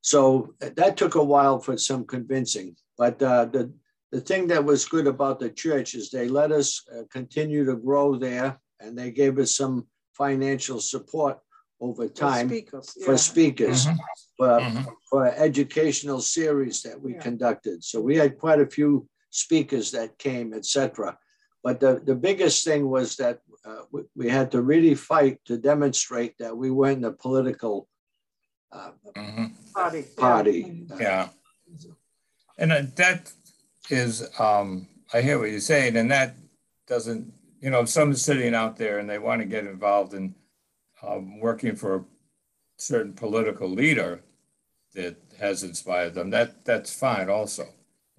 so 0.00 0.54
that 0.60 0.96
took 0.96 1.14
a 1.16 1.24
while 1.24 1.58
for 1.58 1.76
some 1.78 2.04
convincing. 2.06 2.76
But 2.96 3.20
uh, 3.22 3.46
the 3.46 3.72
the 4.14 4.20
thing 4.20 4.46
that 4.46 4.64
was 4.64 4.84
good 4.94 5.08
about 5.08 5.40
the 5.40 5.50
church 5.50 5.94
is 5.96 6.08
they 6.08 6.28
let 6.28 6.52
us 6.52 6.68
uh, 6.94 7.02
continue 7.10 7.64
to 7.64 7.74
grow 7.76 8.14
there, 8.14 8.60
and 8.80 8.96
they 8.96 9.10
gave 9.10 9.34
us 9.40 9.56
some 9.56 9.88
financial 10.12 10.78
support 10.80 11.36
over 11.80 12.06
for 12.06 12.14
time 12.14 12.48
speakers, 12.48 12.86
for 13.04 13.12
yeah. 13.18 13.26
speakers 13.30 13.86
Mhm. 13.86 13.98
for, 14.38 14.52
Mhm. 14.60 14.84
for 15.10 15.22
educational 15.48 16.20
series 16.20 16.76
that 16.86 16.96
we 17.04 17.10
Yeah. 17.14 17.22
conducted. 17.28 17.76
So 17.82 17.96
we 18.00 18.14
had 18.22 18.38
quite 18.44 18.60
a 18.60 18.70
few 18.78 18.90
speakers 19.30 19.90
that 19.96 20.16
came, 20.26 20.48
etc. 20.54 21.18
But 21.64 21.80
the, 21.80 21.92
the 22.10 22.14
biggest 22.28 22.58
thing 22.64 22.82
was 22.96 23.16
that 23.16 23.36
uh, 23.68 23.82
we, 23.92 24.00
we 24.20 24.28
had 24.28 24.48
to 24.52 24.60
really 24.62 24.94
fight 24.94 25.36
to 25.46 25.56
demonstrate 25.70 26.34
that 26.38 26.54
we 26.62 26.70
weren't 26.70 27.04
a 27.04 27.12
political 27.26 27.88
uh, 28.78 28.92
Mhm. 29.16 29.46
Party. 29.72 30.02
yeah. 30.06 30.20
party. 30.26 30.60
Mhm. 30.64 31.00
Yeah. 31.00 31.28
And 32.60 32.70
uh, 32.72 32.82
that 33.02 33.20
is, 33.90 34.28
um, 34.38 34.88
I 35.12 35.20
hear 35.20 35.38
what 35.38 35.50
you're 35.50 35.60
saying, 35.60 35.96
and 35.96 36.10
that 36.10 36.36
doesn't, 36.86 37.32
you 37.60 37.70
know, 37.70 37.80
if 37.80 37.88
someone's 37.88 38.22
sitting 38.22 38.54
out 38.54 38.76
there 38.76 38.98
and 38.98 39.08
they 39.08 39.18
want 39.18 39.40
to 39.40 39.46
get 39.46 39.66
involved 39.66 40.14
in 40.14 40.34
um, 41.02 41.40
working 41.40 41.76
for 41.76 41.96
a 41.96 42.04
certain 42.76 43.12
political 43.12 43.68
leader 43.68 44.22
that 44.94 45.16
has 45.38 45.62
inspired 45.62 46.14
them, 46.14 46.30
that 46.30 46.64
that's 46.64 46.94
fine 46.94 47.28
also, 47.28 47.66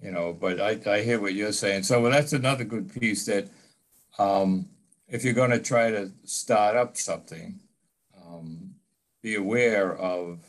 you 0.00 0.10
know, 0.10 0.32
but 0.32 0.60
I, 0.60 0.78
I 0.86 1.02
hear 1.02 1.20
what 1.20 1.34
you're 1.34 1.52
saying. 1.52 1.84
So 1.84 2.00
well, 2.00 2.10
that's 2.10 2.32
another 2.32 2.64
good 2.64 2.92
piece 2.92 3.26
that 3.26 3.48
um, 4.18 4.68
if 5.08 5.24
you're 5.24 5.34
going 5.34 5.50
to 5.50 5.60
try 5.60 5.90
to 5.90 6.12
start 6.24 6.76
up 6.76 6.96
something, 6.96 7.60
um, 8.26 8.74
be 9.22 9.36
aware 9.36 9.96
of 9.96 10.40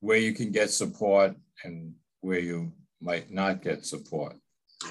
where 0.00 0.18
you 0.18 0.32
can 0.32 0.50
get 0.50 0.70
support 0.70 1.34
and 1.64 1.94
where 2.20 2.38
you 2.38 2.72
might 3.06 3.30
not 3.30 3.62
get 3.62 3.86
support. 3.86 4.34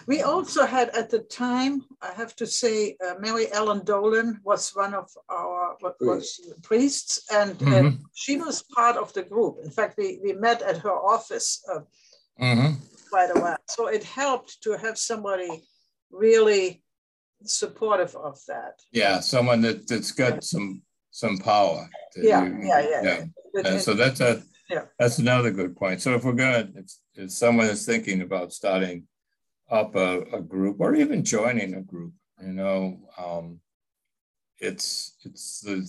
We 0.08 0.24
also 0.24 0.66
had 0.66 0.90
at 1.02 1.10
the 1.12 1.20
time, 1.20 1.74
I 2.02 2.12
have 2.22 2.36
to 2.38 2.48
say, 2.48 2.98
uh, 3.06 3.16
Mary 3.20 3.46
Ellen 3.52 3.82
Dolan 3.86 4.40
was 4.44 4.72
one 4.84 4.96
of 4.96 5.08
our 5.30 5.76
what 5.82 5.96
was 6.02 6.26
priests, 6.70 7.14
and 7.40 7.52
uh, 7.62 7.66
Mhm. 7.84 7.92
she 8.24 8.34
was 8.46 8.64
part 8.78 8.96
of 9.04 9.14
the 9.14 9.22
group. 9.34 9.54
In 9.64 9.72
fact, 9.78 9.94
we, 10.02 10.08
we 10.24 10.32
met 10.48 10.60
at 10.72 10.78
her 10.86 10.98
office 11.16 11.50
uh, 11.72 11.82
Mhm. 12.48 12.70
quite 13.12 13.30
a 13.36 13.40
while. 13.44 13.62
So 13.76 13.82
it 13.98 14.04
helped 14.04 14.52
to 14.64 14.72
have 14.86 14.98
somebody 14.98 15.52
really 16.26 16.66
supportive 17.60 18.14
of 18.30 18.36
that. 18.52 18.76
Yeah, 19.02 19.16
someone 19.20 19.62
that, 19.68 19.88
that's 19.88 20.12
got 20.24 20.44
some, 20.44 20.82
some 21.12 21.38
power. 21.38 21.82
Yeah, 22.16 22.44
you- 22.46 22.68
yeah, 22.72 22.82
yeah, 22.92 23.02
yeah. 23.10 23.22
But 23.54 23.68
And 23.68 23.82
so 23.88 23.94
that's 23.94 24.20
a, 24.30 24.32
Yeah. 24.70 24.86
that's 24.98 25.20
another 25.20 25.52
good 25.52 25.76
point. 25.76 26.02
So 26.02 26.16
if 26.16 26.24
we're 26.24 26.34
gonna, 26.34 26.70
if, 26.76 26.92
if 27.14 27.32
someone 27.32 27.68
is 27.68 27.86
thinking 27.86 28.22
about 28.22 28.54
starting 28.54 29.08
up 29.70 29.96
a, 29.96 30.22
a 30.34 30.42
group 30.42 30.78
or 30.80 30.96
even 30.96 31.24
joining 31.24 31.76
a 31.76 31.82
group, 31.82 32.14
you 32.42 32.54
know, 32.54 33.00
um, 33.18 33.60
it's, 34.60 35.18
it's 35.24 35.62
the, 35.62 35.88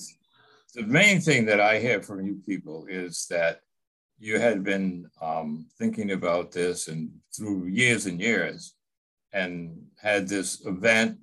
the 0.75 0.87
main 0.87 1.21
thing 1.21 1.47
that 1.47 1.61
I 1.61 1.78
hear 1.78 2.02
from 2.02 2.26
you 2.26 2.40
people 2.45 2.87
is 2.88 3.26
that 3.30 3.61
you 4.18 4.38
had 4.38 4.64
been 4.64 5.06
um, 5.21 5.66
thinking 5.78 6.12
about 6.12 6.52
this 6.52 6.88
and 6.88 7.11
through 7.35 7.66
years 7.66 8.06
and 8.06 8.21
years 8.21 8.75
and 9.33 9.76
had 10.00 10.28
this 10.28 10.64
event 10.66 11.18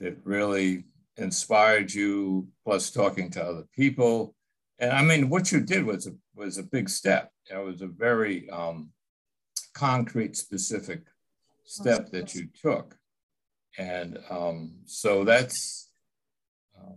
that 0.00 0.16
really 0.24 0.84
inspired 1.16 1.92
you, 1.92 2.48
plus 2.64 2.90
talking 2.90 3.30
to 3.30 3.42
other 3.42 3.64
people. 3.74 4.34
And 4.78 4.90
I 4.90 5.02
mean, 5.02 5.28
what 5.28 5.52
you 5.52 5.60
did 5.60 5.84
was 5.84 6.06
a, 6.06 6.12
was 6.34 6.58
a 6.58 6.62
big 6.62 6.88
step. 6.88 7.30
It 7.50 7.56
was 7.56 7.82
a 7.82 7.86
very 7.86 8.48
um, 8.50 8.90
concrete, 9.74 10.36
specific 10.36 11.02
step 11.64 12.10
that 12.10 12.34
you 12.34 12.48
took. 12.60 12.96
And 13.78 14.18
um, 14.30 14.74
so 14.86 15.24
that's 15.24 15.90
uh, 16.78 16.94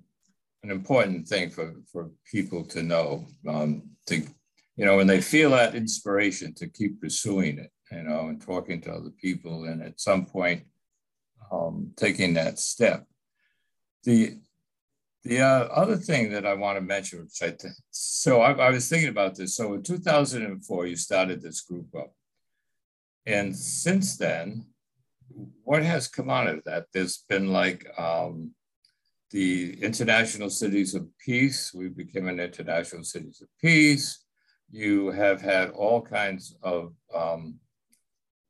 an 0.63 0.71
important 0.71 1.27
thing 1.27 1.49
for, 1.49 1.73
for 1.91 2.11
people 2.31 2.63
to 2.65 2.83
know, 2.83 3.27
um, 3.47 3.83
to, 4.07 4.17
you 4.75 4.85
know, 4.85 4.97
when 4.97 5.07
they 5.07 5.21
feel 5.21 5.51
that 5.51 5.75
inspiration 5.75 6.53
to 6.55 6.67
keep 6.67 7.01
pursuing 7.01 7.57
it, 7.57 7.71
you 7.91 8.03
know, 8.03 8.27
and 8.27 8.41
talking 8.41 8.81
to 8.81 8.93
other 8.93 9.11
people 9.21 9.65
and 9.65 9.81
at 9.81 9.99
some 9.99 10.25
point 10.25 10.63
um, 11.51 11.91
taking 11.95 12.33
that 12.35 12.59
step. 12.59 13.05
The 14.03 14.37
the 15.23 15.41
uh, 15.41 15.67
other 15.73 15.97
thing 15.97 16.31
that 16.31 16.45
I 16.45 16.53
want 16.53 16.77
to 16.77 16.81
mention, 16.81 17.19
which 17.19 17.41
I 17.41 17.51
th- 17.51 17.73
so 17.91 18.41
I, 18.41 18.51
I 18.53 18.69
was 18.69 18.87
thinking 18.87 19.09
about 19.09 19.35
this. 19.35 19.55
So 19.55 19.73
in 19.73 19.83
2004, 19.83 20.87
you 20.87 20.95
started 20.95 21.41
this 21.41 21.61
group 21.61 21.87
up, 21.95 22.13
and 23.25 23.55
since 23.55 24.17
then, 24.17 24.67
what 25.63 25.83
has 25.83 26.07
come 26.07 26.29
out 26.29 26.47
of 26.47 26.63
that? 26.65 26.85
There's 26.93 27.23
been 27.29 27.51
like 27.51 27.85
um, 27.99 28.51
the 29.31 29.73
International 29.83 30.49
Cities 30.49 30.95
of 30.95 31.07
Peace. 31.23 31.73
We 31.73 31.89
became 31.89 32.27
an 32.27 32.39
International 32.39 33.03
Cities 33.03 33.41
of 33.41 33.49
Peace. 33.61 34.23
You 34.69 35.11
have 35.11 35.41
had 35.41 35.69
all 35.71 36.01
kinds 36.01 36.55
of 36.61 36.93
um, 37.13 37.59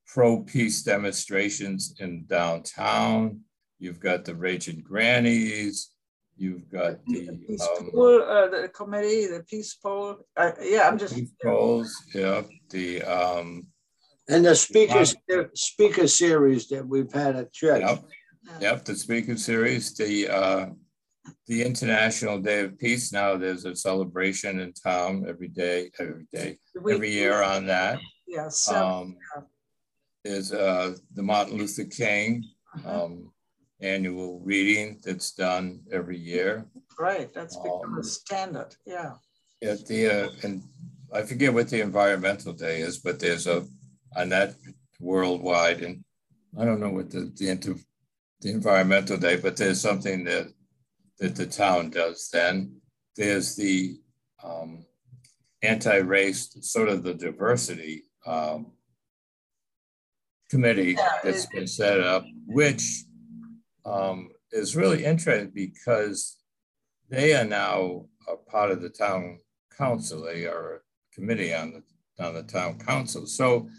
pro-peace 0.06 0.84
demonstrations 0.84 1.96
in 2.00 2.26
downtown. 2.26 3.42
You've 3.80 4.00
got 4.00 4.26
the 4.26 4.36
Raging 4.36 4.82
Grannies. 4.82 5.92
You've 6.38 6.70
got 6.70 7.04
the, 7.08 7.26
The 7.26 7.34
peace 7.48 7.68
um, 7.80 7.90
pool, 7.92 8.22
uh, 8.22 8.48
the 8.50 8.70
committee, 8.70 9.26
the 9.26 9.44
peace 9.50 9.74
poll. 9.76 10.18
Uh, 10.36 10.52
yeah, 10.62 10.88
I'm 10.88 10.98
just. 11.00 11.16
peace 11.16 11.32
polls, 11.44 11.96
yeah, 12.14 12.44
the, 12.70 13.02
um, 13.04 13.68
And 14.30 14.46
the 14.46 14.56
speakers, 14.56 15.16
the 15.28 15.50
speaker 15.56 16.08
series 16.08 16.68
that 16.70 16.88
we've 16.88 17.12
had 17.12 17.36
at 17.36 17.52
church. 17.54 17.82
yep, 17.82 18.04
yep, 18.62 18.86
the 18.86 18.96
speaker 18.96 19.36
series, 19.36 19.96
the, 19.96 20.28
uh, 20.30 20.66
the 21.48 21.64
International 21.64 22.40
Day 22.40 22.62
of 22.66 22.78
Peace. 22.78 23.12
Now 23.12 23.36
there's 23.36 23.66
a 23.66 23.76
celebration 23.76 24.60
in 24.60 24.74
town 24.74 25.26
every 25.28 25.48
day, 25.48 25.92
every 26.00 26.28
day, 26.32 26.60
We- 26.80 26.94
every 26.94 27.12
year 27.12 27.42
on 27.42 27.66
that. 27.68 28.00
Yes. 28.28 28.62
so, 28.62 28.76
Um, 28.76 29.18
yeah. 29.36 29.42
there's, 30.24 30.54
uh, 30.54 30.96
the 31.16 31.24
Martin 31.24 31.58
Luther 31.58 31.86
King, 31.86 32.44
uh-huh. 32.76 33.06
um, 33.06 33.32
annual 33.82 34.40
reading 34.44 35.00
that's 35.04 35.32
done 35.32 35.82
every 35.92 36.18
year. 36.18 36.66
Right, 37.00 37.32
that's 37.34 37.56
become 37.58 37.94
um, 37.94 38.00
a 38.00 38.04
standard, 38.04 38.76
yeah. 38.86 39.14
At 39.62 39.86
the, 39.86 40.08
uh, 40.08 40.30
and 40.44 40.64
I 41.14 41.22
forget 41.24 41.54
what 41.54 41.70
the 41.70 41.82
environmental 41.82 42.54
day 42.54 42.82
is, 42.82 42.98
but 43.00 43.20
there's 43.20 43.48
a, 43.48 43.66
on 44.16 44.30
that 44.30 44.56
worldwide, 45.00 45.82
and 45.82 46.04
I 46.58 46.66
don't 46.66 46.80
know 46.80 46.90
what 46.90 47.12
the, 47.12 47.32
the 47.36 47.50
inter, 47.50 47.76
the 48.42 48.52
environmental 48.52 49.18
day, 49.18 49.36
but 49.36 49.58
there's 49.58 49.82
something 49.82 50.24
that, 50.26 50.48
that 51.20 51.36
the 51.36 51.46
town 51.46 51.92
does 51.92 52.30
then. 52.32 52.82
There's 53.16 53.56
the, 53.56 54.00
um, 54.44 54.86
anti-race, 55.64 56.56
sort 56.62 56.90
of 56.90 57.04
the 57.04 57.14
diversity, 57.14 58.04
um, 58.26 58.74
committee 60.50 60.96
that's 61.24 61.48
been 61.48 61.68
set 61.68 62.00
up, 62.00 62.26
which, 62.46 63.04
um, 63.88 64.30
is 64.52 64.76
really 64.76 65.06
interesting 65.06 65.52
because 65.54 66.38
they 67.10 67.34
are 67.34 67.46
now 67.46 68.06
a 68.28 68.36
part 68.36 68.72
of 68.72 68.82
the 68.82 68.90
town 68.90 69.40
council. 69.76 70.24
They 70.24 70.46
are 70.46 70.76
a 70.76 70.80
committee 71.14 71.54
on 71.54 71.84
the, 72.18 72.26
on 72.26 72.34
the 72.34 72.44
town 72.44 72.80
council. 72.80 73.26
So, 73.26 73.70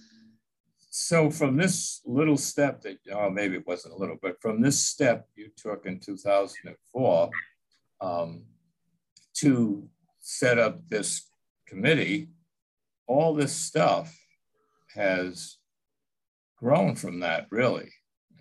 so 0.91 1.31
from 1.31 1.57
this 1.57 2.01
little 2.07 2.39
step 2.39 2.81
that, 2.83 2.99
oh, 3.13 3.31
maybe 3.31 3.57
it 3.57 3.67
wasn't 3.67 3.95
a 3.95 3.99
little, 3.99 4.17
but 4.21 4.41
from 4.41 4.63
this 4.63 4.83
step 4.83 5.29
you 5.37 5.51
took 5.57 5.85
in 5.85 6.01
2004 6.01 7.31
um, 8.01 8.45
to 9.35 9.89
set 10.21 10.59
up 10.59 10.89
this 10.89 11.31
committee, 11.67 12.31
all 13.07 13.35
this 13.35 13.53
stuff 13.53 14.19
has 14.95 15.59
grown 16.57 16.95
from 16.97 17.21
that, 17.21 17.47
really, 17.51 17.91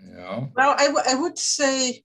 you 0.06 0.14
know? 0.14 0.50
Well, 0.56 0.76
I, 0.78 0.88
w- 0.88 1.06
I 1.08 1.16
would 1.16 1.38
say, 1.38 2.04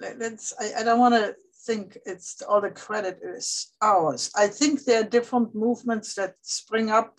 let- 0.00 0.18
let's, 0.18 0.52
I, 0.60 0.80
I 0.80 0.82
don't 0.84 0.98
want 1.00 1.14
to 1.14 1.34
think 1.66 1.96
it's 2.04 2.42
all 2.42 2.60
the 2.60 2.70
credit 2.70 3.18
is 3.22 3.72
ours. 3.80 4.30
I 4.36 4.48
think 4.48 4.84
there 4.84 5.00
are 5.00 5.08
different 5.08 5.54
movements 5.54 6.14
that 6.14 6.34
spring 6.42 6.90
up 6.90 7.18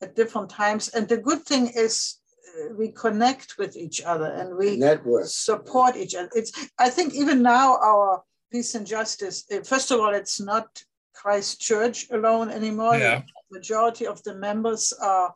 at 0.00 0.14
different 0.16 0.48
times. 0.50 0.88
And 0.88 1.08
the 1.08 1.16
good 1.18 1.42
thing 1.42 1.72
is 1.74 2.18
uh, 2.48 2.74
we 2.78 2.92
connect 2.92 3.58
with 3.58 3.76
each 3.76 4.00
other 4.02 4.26
and 4.26 4.56
we 4.56 4.76
Network. 4.76 5.26
support 5.26 5.96
each 5.96 6.14
other. 6.14 6.30
It's, 6.34 6.52
I 6.78 6.88
think 6.88 7.14
even 7.14 7.42
now 7.42 7.76
our 7.78 8.22
peace 8.52 8.74
and 8.76 8.86
justice, 8.86 9.44
uh, 9.52 9.62
first 9.62 9.90
of 9.90 10.00
all, 10.00 10.14
it's 10.14 10.40
not 10.40 10.82
Christ 11.12 11.60
Church 11.60 12.06
alone 12.10 12.48
anymore. 12.50 12.96
Yeah. 12.96 13.22
The 13.50 13.58
majority 13.58 14.06
of 14.06 14.22
the 14.22 14.34
members 14.34 14.92
are 15.02 15.34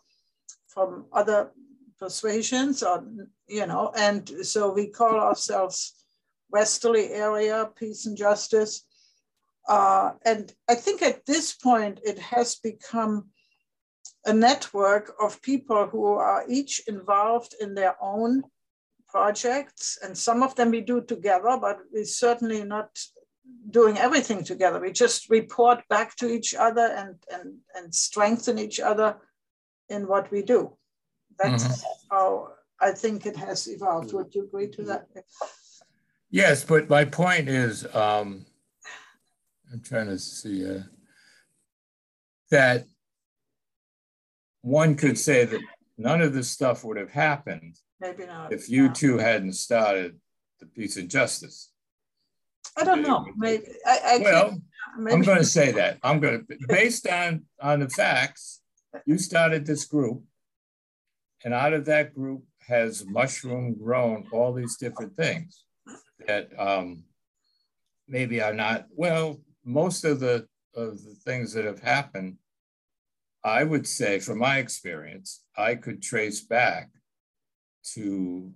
from 0.69 1.07
other 1.13 1.51
persuasions 1.99 2.83
or, 2.83 3.05
you 3.49 3.67
know, 3.67 3.93
and 3.97 4.29
so 4.43 4.73
we 4.73 4.89
call 4.89 5.19
ourselves 5.19 6.07
Westerly 6.51 7.11
Area 7.11 7.69
Peace 7.77 8.07
and 8.07 8.17
Justice. 8.17 8.87
Uh, 9.69 10.13
and 10.25 10.53
I 10.69 10.75
think 10.75 11.03
at 11.03 11.25
this 11.27 11.55
point 11.55 12.01
it 12.05 12.19
has 12.19 12.57
become 12.57 13.31
a 14.27 14.33
network 14.33 15.15
of 15.21 15.43
people 15.43 15.87
who 15.87 16.07
are 16.15 16.45
each 16.49 16.83
involved 16.87 17.55
in 17.61 17.75
their 17.75 17.97
own 18.01 18.43
projects. 19.09 19.99
And 20.03 20.17
some 20.17 20.43
of 20.43 20.55
them 20.55 20.71
we 20.71 20.81
do 20.81 21.01
together, 21.01 21.57
but 21.61 21.79
we're 21.93 22.05
certainly 22.05 22.65
not 22.65 22.91
doing 23.71 23.99
everything 23.99 24.45
together. 24.45 24.81
We 24.81 24.93
just 24.93 25.31
report 25.31 25.87
back 25.89 26.17
to 26.17 26.29
each 26.29 26.55
other 26.55 26.87
and, 26.87 27.17
and, 27.33 27.59
and 27.75 27.95
strengthen 27.95 28.59
each 28.59 28.81
other 28.81 29.17
in 29.89 30.07
what 30.09 30.31
we 30.31 30.43
do. 30.43 30.77
That's 31.39 31.85
how 32.11 32.53
I 32.81 32.93
think 32.93 33.27
it 33.27 33.37
has 33.37 33.67
evolved. 33.69 34.13
Would 34.13 34.35
you 34.35 34.45
agree 34.45 34.69
to 34.73 34.83
that? 34.85 35.07
Yes, 36.31 36.65
but 36.65 36.89
my 36.89 37.05
point 37.05 37.49
is, 37.49 37.87
um, 37.95 38.45
I'm 39.73 39.81
trying 39.81 40.07
to 40.09 40.19
see, 40.19 40.69
uh, 40.69 40.81
that 42.51 42.87
one 44.63 44.95
could 44.97 45.19
say 45.19 45.45
that 45.45 45.61
none 45.99 46.21
of 46.21 46.33
this 46.33 46.51
stuff 46.51 46.85
would 46.85 46.97
have 46.97 47.11
happened 47.11 47.79
Maybe 48.01 48.27
not. 48.27 48.53
if 48.53 48.69
you 48.69 48.85
Yeah. 48.87 48.93
two 48.93 49.19
hadn't 49.19 49.53
started 49.55 50.21
the 50.61 50.67
Peace 50.67 50.97
and 50.97 51.09
Justice. 51.11 51.71
I 52.77 52.85
don't 52.85 53.03
know. 53.03 53.27
Maybe 53.37 53.67
I, 53.87 53.99
I 54.05 54.19
Well, 54.19 54.49
can't- 54.51 54.63
I'm 55.13 55.23
going 55.23 55.39
to 55.39 55.45
say 55.45 55.73
that. 55.73 55.99
I'm 56.03 56.21
going 56.21 56.47
to, 56.47 56.57
based 56.69 57.07
on, 57.09 57.45
on 57.61 57.81
the 57.81 57.89
facts, 57.89 58.61
you 59.07 59.19
started 59.19 59.67
this 59.67 59.85
group. 59.85 60.23
And 61.45 61.53
out 61.53 61.75
of 61.75 61.85
that 61.87 62.15
group 62.15 62.43
has 62.67 63.05
mushroom 63.07 63.75
grown 63.75 64.27
all 64.33 64.53
these 64.53 64.77
different 64.77 65.15
things 65.15 65.65
that 66.27 66.49
um, 66.59 67.05
maybe 68.09 68.41
are 68.41 68.55
not, 68.55 68.87
well, 68.91 69.41
most 69.65 70.05
of 70.05 70.21
the, 70.21 70.47
of 70.75 71.03
the 71.05 71.15
things 71.25 71.53
that 71.53 71.67
have 71.67 71.81
happened, 71.81 72.37
I 73.45 73.63
would 73.63 73.87
say 73.87 74.19
from 74.19 74.39
my 74.39 74.59
experience, 74.59 75.43
I 75.57 75.75
could 75.75 76.03
trace 76.03 76.41
back 76.41 76.89
to 77.93 78.51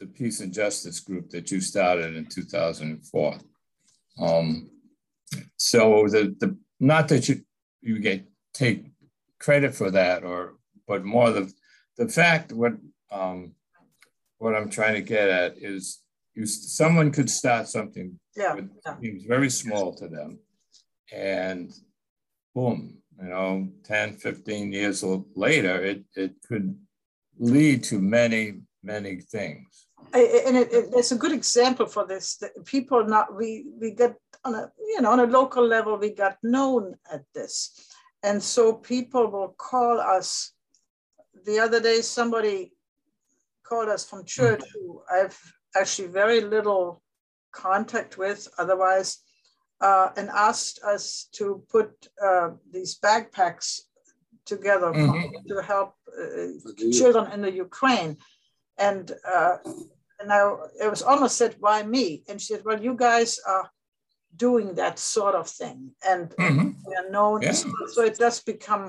the 0.00 0.06
Peace 0.06 0.40
and 0.40 0.52
Justice 0.52 1.00
group 1.00 1.30
that 1.30 1.50
you 1.50 1.60
started 1.60 2.16
in 2.16 2.26
2004. 2.26 3.38
Um, 4.20 4.70
so 5.56 6.06
the 6.08 6.34
the 6.38 6.56
not 6.80 7.08
that 7.08 7.28
you 7.28 7.42
you 7.80 7.98
get 7.98 8.24
take 8.52 8.86
credit 9.38 9.74
for 9.74 9.90
that 9.90 10.24
or 10.24 10.54
but 10.86 11.04
more 11.04 11.30
the 11.30 11.52
the 11.96 12.08
fact 12.08 12.52
what 12.52 12.74
um 13.10 13.54
what 14.38 14.54
I'm 14.54 14.70
trying 14.70 14.94
to 14.94 15.02
get 15.02 15.28
at 15.28 15.56
is 15.58 16.00
you 16.34 16.46
someone 16.46 17.10
could 17.10 17.30
start 17.30 17.68
something 17.68 18.18
yeah, 18.36 18.54
that 18.54 18.68
yeah. 18.84 18.96
seems 19.00 19.24
very 19.24 19.50
small 19.50 19.94
to 19.94 20.08
them 20.08 20.38
and 21.12 21.72
boom 22.54 22.98
you 23.22 23.28
know 23.28 23.68
10 23.84 24.16
15 24.16 24.72
years 24.72 25.04
later 25.34 25.82
it 25.82 26.04
it 26.14 26.34
could 26.46 26.76
lead 27.38 27.82
to 27.84 27.98
many 27.98 28.60
many 28.82 29.16
things 29.20 29.86
and 30.12 30.56
it, 30.56 30.72
it, 30.72 30.90
there's 30.92 31.12
a 31.12 31.16
good 31.16 31.32
example 31.32 31.86
for 31.86 32.06
this. 32.06 32.36
that 32.36 32.52
People 32.64 33.04
not 33.04 33.34
we 33.34 33.66
we 33.80 33.90
get 33.90 34.16
on 34.44 34.54
a 34.54 34.70
you 34.78 35.00
know 35.00 35.10
on 35.10 35.20
a 35.20 35.26
local 35.26 35.66
level 35.66 35.96
we 35.96 36.10
got 36.10 36.36
known 36.42 36.94
at 37.12 37.22
this, 37.34 37.88
and 38.22 38.42
so 38.42 38.72
people 38.72 39.30
will 39.30 39.54
call 39.58 40.00
us. 40.00 40.52
The 41.46 41.60
other 41.60 41.80
day, 41.80 42.00
somebody 42.02 42.72
called 43.68 43.88
us 43.88 44.04
from 44.08 44.24
church 44.24 44.62
who 44.74 45.00
I've 45.10 45.38
actually 45.80 46.08
very 46.08 46.40
little 46.40 47.02
contact 47.52 48.18
with 48.18 48.48
otherwise, 48.58 49.18
uh, 49.80 50.08
and 50.16 50.28
asked 50.30 50.80
us 50.82 51.28
to 51.38 51.62
put 51.70 51.90
uh, 52.22 52.48
these 52.72 52.98
backpacks 52.98 53.68
together 54.44 54.92
for- 54.92 55.32
to 55.48 55.62
help 55.62 55.94
uh, 56.08 56.50
For 56.62 56.72
the 56.72 56.84
youth. 56.84 56.98
children 56.98 57.30
in 57.34 57.40
the 57.42 57.52
Ukraine. 57.66 58.12
And 58.78 59.04
uh, 59.36 59.56
and 60.20 60.32
I, 60.32 60.40
it 60.84 60.90
was 60.90 61.02
almost 61.02 61.36
said, 61.36 61.56
why 61.60 61.82
me? 61.82 62.06
And 62.28 62.40
she 62.40 62.54
said, 62.54 62.64
well, 62.64 62.80
you 62.88 62.94
guys 63.08 63.38
are 63.46 63.70
doing 64.46 64.74
that 64.74 64.98
sort 64.98 65.34
of 65.34 65.46
thing. 65.60 65.78
And 66.12 66.26
Mhm, 66.38 66.74
we 66.86 66.92
are 67.00 67.10
known. 67.16 67.42
Yeah. 67.42 67.52
So, 67.52 67.68
so 67.94 68.00
it 68.10 68.16
does 68.18 68.38
become 68.42 68.86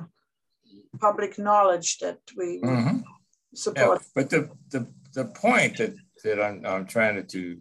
public 0.99 1.37
knowledge 1.37 1.97
that 1.99 2.19
we 2.35 2.61
mhm. 2.61 3.03
Yeah, 3.03 3.55
support. 3.55 4.01
but 4.13 4.29
the, 4.29 4.49
the, 4.69 4.87
the 5.13 5.25
point 5.25 5.77
that, 5.77 5.95
that 6.23 6.41
I'm, 6.41 6.65
I'm 6.65 6.85
trying 6.85 7.15
to, 7.15 7.23
to 7.23 7.59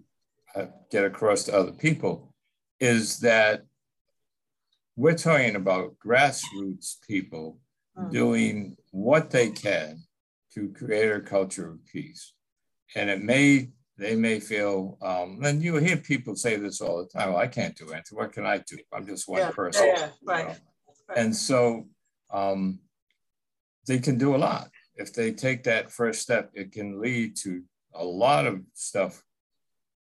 uh, 0.54 0.66
get 0.90 1.04
across 1.04 1.44
to 1.44 1.56
other 1.56 1.72
people 1.72 2.34
is 2.80 3.18
that 3.20 3.64
we're 4.96 5.16
talking 5.16 5.56
about 5.56 5.96
grassroots 6.04 6.96
people 7.06 7.58
Mm. 7.98 8.10
doing 8.10 8.76
what 8.90 9.30
they 9.30 9.48
can 9.48 10.02
to 10.52 10.68
create 10.68 11.10
a 11.10 11.20
culture 11.20 11.70
of 11.70 11.78
peace. 11.86 12.34
And 12.94 13.08
it 13.08 13.22
may, 13.22 13.70
they 13.96 14.14
may 14.16 14.38
feel, 14.38 14.98
um, 15.00 15.40
and 15.42 15.62
you 15.62 15.76
hear 15.76 15.96
people 15.96 16.36
say 16.36 16.56
this 16.56 16.82
all 16.82 16.98
the 16.98 17.08
time, 17.08 17.30
well, 17.30 17.38
I 17.40 17.46
can't 17.46 17.74
do 17.74 17.90
anything. 17.92 18.18
What 18.18 18.32
can 18.32 18.44
I 18.44 18.58
do? 18.58 18.76
I'm 18.92 19.06
just 19.06 19.26
one 19.28 19.40
Yeah, 19.40 19.50
person. 19.50 19.86
yeah, 19.86 19.92
yeah, 19.98 20.06
you 20.06 20.28
right, 20.28 20.46
know? 20.48 20.54
right. 21.08 21.18
And 21.18 21.34
so 21.34 21.86
um, 22.30 22.80
they 23.86 23.98
can 23.98 24.18
do 24.18 24.34
a 24.34 24.38
lot. 24.38 24.70
If 24.96 25.12
they 25.12 25.32
take 25.32 25.64
that 25.64 25.92
first 25.92 26.22
step, 26.22 26.50
it 26.54 26.72
can 26.72 27.00
lead 27.00 27.36
to 27.44 27.62
a 27.94 28.04
lot 28.04 28.46
of 28.46 28.60
stuff 28.74 29.22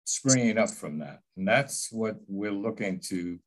springing 0.04 0.58
up 0.58 0.70
from 0.70 0.98
that. 1.00 1.20
And 1.36 1.46
that's 1.46 1.92
what 1.92 2.16
we're 2.28 2.52
looking 2.52 3.00
to 3.08 3.38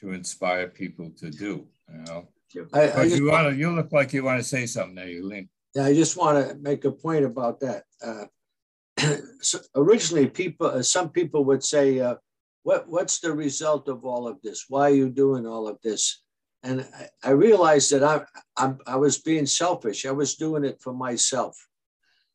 to 0.00 0.12
inspire 0.12 0.68
people 0.68 1.10
to 1.18 1.30
do. 1.30 1.66
You 1.88 2.04
know, 2.04 2.28
I, 2.72 2.88
I 2.88 3.02
you 3.04 3.30
want 3.30 3.50
to. 3.50 3.56
You 3.56 3.70
look 3.74 3.92
like 3.92 4.12
you 4.12 4.24
want 4.24 4.40
to 4.40 4.48
say 4.48 4.66
something 4.66 4.94
there, 4.94 5.06
Eileen. 5.06 5.48
Yeah, 5.74 5.86
I 5.86 5.94
just 5.94 6.16
want 6.16 6.48
to 6.48 6.54
make 6.56 6.84
a 6.84 6.92
point 6.92 7.24
about 7.24 7.60
that. 7.60 7.84
Uh, 8.02 8.26
so 9.40 9.58
originally, 9.74 10.28
people, 10.28 10.68
uh, 10.68 10.82
some 10.82 11.10
people 11.10 11.44
would 11.46 11.64
say, 11.64 12.00
uh, 12.00 12.16
"What 12.62 12.88
what's 12.88 13.20
the 13.20 13.32
result 13.32 13.88
of 13.88 14.04
all 14.04 14.28
of 14.28 14.40
this? 14.42 14.66
Why 14.68 14.90
are 14.90 14.94
you 14.94 15.08
doing 15.08 15.46
all 15.46 15.68
of 15.68 15.78
this?" 15.82 16.23
And 16.64 16.80
I, 16.80 17.28
I 17.28 17.30
realized 17.30 17.92
that 17.92 18.02
I, 18.02 18.24
I 18.56 18.74
I 18.86 18.96
was 18.96 19.18
being 19.18 19.46
selfish. 19.46 20.06
I 20.06 20.12
was 20.12 20.34
doing 20.34 20.64
it 20.64 20.80
for 20.80 20.92
myself 20.92 21.54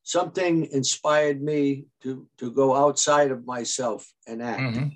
something 0.02 0.66
inspired 0.72 1.40
me 1.42 1.84
to 2.02 2.26
to 2.38 2.50
go 2.50 2.74
outside 2.74 3.30
of 3.30 3.46
myself 3.46 4.10
and 4.26 4.42
act. 4.42 4.60
Mm-hmm. 4.60 4.88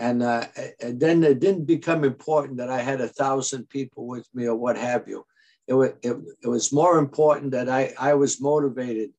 And, 0.00 0.22
uh, 0.22 0.44
and 0.80 1.00
then 1.00 1.24
it 1.24 1.40
didn't 1.40 1.64
become 1.64 2.04
important 2.04 2.58
that 2.58 2.70
I 2.70 2.80
had 2.80 3.00
a 3.00 3.08
thousand 3.08 3.68
people 3.68 4.06
with 4.06 4.28
me 4.32 4.46
or 4.46 4.54
what 4.54 4.76
have 4.76 5.08
you. 5.08 5.26
It 5.66 5.74
was, 5.74 5.90
it, 6.02 6.16
it 6.40 6.46
was 6.46 6.72
more 6.72 6.98
important 6.98 7.50
that 7.50 7.68
I, 7.68 7.92
I 7.98 8.14
was 8.14 8.40
motivated 8.40 9.10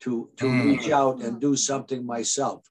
to, 0.00 0.28
to 0.36 0.44
mm. 0.44 0.64
reach 0.66 0.90
out 0.90 1.22
and 1.22 1.40
do 1.40 1.56
something 1.56 2.04
myself. 2.04 2.68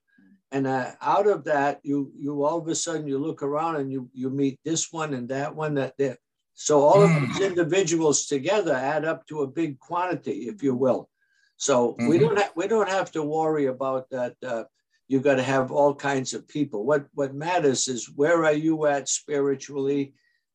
And 0.52 0.68
uh, 0.68 0.92
out 1.02 1.26
of 1.26 1.42
that, 1.44 1.80
you 1.82 2.12
you 2.16 2.44
all 2.44 2.58
of 2.58 2.68
a 2.68 2.74
sudden 2.76 3.08
you 3.08 3.18
look 3.18 3.42
around 3.42 3.76
and 3.76 3.90
you 3.90 4.08
you 4.14 4.30
meet 4.30 4.60
this 4.64 4.92
one 4.92 5.12
and 5.12 5.28
that 5.30 5.56
one 5.56 5.74
that 5.74 5.94
there. 5.98 6.18
So 6.58 6.80
all 6.80 7.02
of 7.02 7.10
these 7.10 7.36
mm. 7.36 7.46
individuals 7.46 8.26
together 8.26 8.72
add 8.72 9.04
up 9.04 9.26
to 9.26 9.42
a 9.42 9.46
big 9.46 9.78
quantity, 9.78 10.48
if 10.48 10.62
you 10.62 10.74
will. 10.74 11.10
So 11.58 11.92
mm-hmm. 11.92 12.08
we 12.08 12.18
don't 12.18 12.38
have 12.38 12.52
we 12.56 12.66
don't 12.66 12.88
have 12.88 13.12
to 13.12 13.22
worry 13.22 13.66
about 13.66 14.08
that. 14.10 14.34
Uh, 14.44 14.64
you 15.06 15.20
got 15.20 15.36
to 15.36 15.42
have 15.42 15.70
all 15.70 15.94
kinds 15.94 16.32
of 16.32 16.48
people. 16.48 16.84
What 16.84 17.06
what 17.12 17.34
matters 17.34 17.88
is 17.88 18.10
where 18.16 18.46
are 18.46 18.54
you 18.54 18.86
at 18.86 19.06
spiritually, 19.08 20.14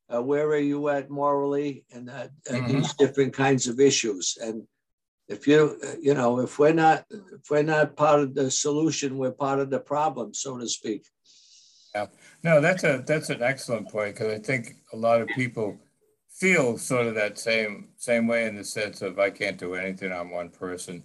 uh, 0.09 0.23
where 0.23 0.47
are 0.47 0.57
you 0.57 0.89
at 0.89 1.11
morally, 1.11 1.85
and 1.91 2.09
uh, 2.09 2.27
mm-hmm. 2.49 2.67
these 2.67 2.93
different 2.95 3.33
kinds 3.33 3.67
of 3.67 3.79
issues. 3.79 4.39
And 4.41 4.63
if 5.27 5.47
you 5.47 5.77
you 6.01 6.15
know 6.15 6.39
if 6.39 6.57
we're 6.57 6.73
not 6.73 7.05
if 7.11 7.47
we're 7.51 7.61
not 7.61 7.95
part 7.95 8.21
of 8.21 8.33
the 8.33 8.49
solution, 8.49 9.19
we're 9.19 9.31
part 9.31 9.59
of 9.59 9.69
the 9.69 9.79
problem, 9.79 10.33
so 10.33 10.57
to 10.57 10.67
speak. 10.67 11.05
Yeah, 11.93 12.07
no, 12.43 12.59
that's 12.59 12.83
a 12.83 13.03
that's 13.05 13.29
an 13.29 13.43
excellent 13.43 13.89
point 13.89 14.15
because 14.15 14.33
I 14.33 14.39
think 14.39 14.77
a 14.93 14.97
lot 14.97 15.21
of 15.21 15.27
people 15.27 15.77
feel 16.31 16.77
sort 16.77 17.07
of 17.07 17.15
that 17.15 17.37
same 17.37 17.89
same 17.97 18.27
way 18.27 18.45
in 18.45 18.55
the 18.55 18.63
sense 18.63 19.01
of 19.01 19.19
I 19.19 19.29
can't 19.29 19.57
do 19.57 19.75
anything 19.75 20.11
on 20.11 20.29
one 20.29 20.49
person, 20.49 21.03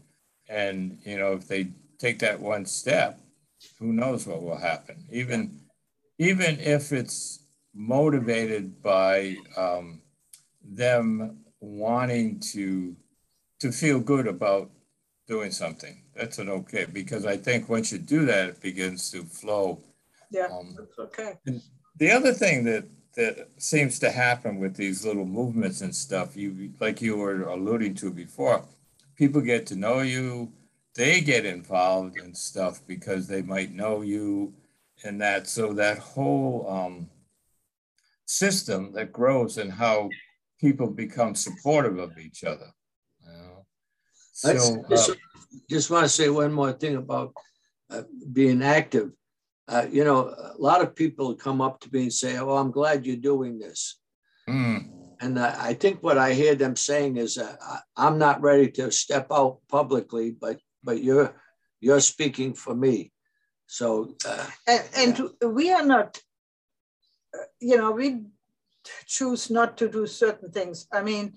and 0.49 0.99
you 1.05 1.19
know 1.19 1.33
if 1.33 1.49
they 1.49 1.69
take 1.99 2.19
that 2.21 2.41
one 2.41 2.65
step, 2.65 3.21
who 3.79 3.93
knows 3.93 4.27
what 4.27 4.43
will 4.43 4.57
happen? 4.57 5.05
Even 5.11 5.61
even 6.19 6.59
if 6.61 6.93
it's 6.93 7.41
motivated 7.75 8.83
by 8.83 9.37
um, 9.57 10.01
them 10.62 11.45
wanting 11.61 12.41
to 12.53 12.97
to 13.61 13.73
feel 13.73 14.01
good 14.01 14.27
about 14.27 14.71
doing 15.27 15.51
something, 15.51 16.03
that's 16.15 16.39
an 16.39 16.49
okay 16.49 16.87
because 16.91 17.27
I 17.27 17.37
think 17.37 17.69
once 17.69 17.93
you 17.93 17.99
do 17.99 18.25
that, 18.27 18.49
it 18.49 18.61
begins 18.61 19.11
to 19.11 19.25
flow. 19.25 19.83
Yeah, 20.31 20.47
um, 20.47 20.75
that's 20.77 20.99
okay. 20.99 21.35
the 21.99 22.11
other 22.11 22.33
thing 22.33 22.65
that 22.65 22.85
that 23.17 23.49
seems 23.57 23.99
to 23.99 24.11
happen 24.11 24.61
with 24.61 24.77
these 24.77 25.05
little 25.05 25.25
movements 25.25 25.81
and 25.81 25.95
stuff. 25.95 26.37
You 26.37 26.73
like 26.81 27.01
you 27.01 27.17
were 27.17 27.45
alluding 27.45 27.95
to 27.97 28.11
before, 28.11 28.65
people 29.17 29.41
get 29.41 29.67
to 29.69 29.77
know 29.77 30.01
you, 30.01 30.53
they 30.95 31.21
get 31.21 31.47
involved 31.47 32.19
in 32.19 32.35
stuff 32.35 32.81
because 32.87 33.27
they 33.27 33.43
might 33.43 33.73
know 33.73 34.03
you 34.03 34.53
and 35.05 35.21
that. 35.21 35.47
So 35.47 35.73
that 35.75 35.99
whole 35.99 36.67
um, 36.69 37.09
system 38.27 38.93
that 38.93 39.13
grows 39.13 39.57
and 39.59 39.73
how 39.73 40.11
people 40.61 40.89
become 40.89 41.35
supportive 41.35 41.99
of 41.99 42.19
each 42.19 42.45
other. 42.45 42.71
You 43.25 43.33
know? 43.33 43.67
So, 44.33 44.85
just, 44.89 45.11
uh, 45.11 45.15
just 45.71 45.91
want 45.91 46.05
to 46.05 46.09
say 46.09 46.29
one 46.29 46.53
more 46.53 46.73
thing 46.73 46.97
about 46.97 47.33
uh, 47.89 48.03
being 48.33 48.63
active 48.63 49.13
uh, 49.69 49.87
you 49.91 50.05
know, 50.05 50.29
a 50.29 50.55
lot 50.59 50.81
of 50.81 50.95
people 50.95 51.35
come 51.35 51.61
up 51.61 51.81
to 51.81 51.89
me 51.93 52.03
and 52.03 52.13
say, 52.13 52.39
"Oh, 52.39 52.57
I'm 52.57 52.71
glad 52.71 53.05
you're 53.05 53.17
doing 53.17 53.59
this." 53.59 53.99
Mm. 54.49 54.93
And 55.21 55.39
uh, 55.39 55.55
I 55.59 55.75
think 55.75 56.03
what 56.03 56.19
I 56.19 56.35
hear 56.35 56.55
them 56.55 56.77
saying 56.77 57.17
is, 57.17 57.39
uh, 57.39 57.57
"I'm 57.97 58.19
not 58.19 58.43
ready 58.43 58.71
to 58.73 58.91
step 58.93 59.27
out 59.33 59.59
publicly, 59.69 60.31
but 60.31 60.61
but 60.85 61.03
you're 61.03 61.35
you're 61.81 62.01
speaking 62.01 62.55
for 62.55 62.75
me." 62.75 63.13
So, 63.67 64.15
uh, 64.25 64.47
and, 64.69 64.85
and 64.97 65.19
yeah. 65.19 65.49
we 65.49 65.73
are 65.73 65.85
not, 65.85 66.21
uh, 67.35 67.45
you 67.61 67.77
know, 67.77 67.91
we 67.91 68.23
choose 69.07 69.51
not 69.51 69.77
to 69.79 69.89
do 69.89 70.07
certain 70.07 70.53
things. 70.53 70.87
I 70.93 71.03
mean, 71.03 71.35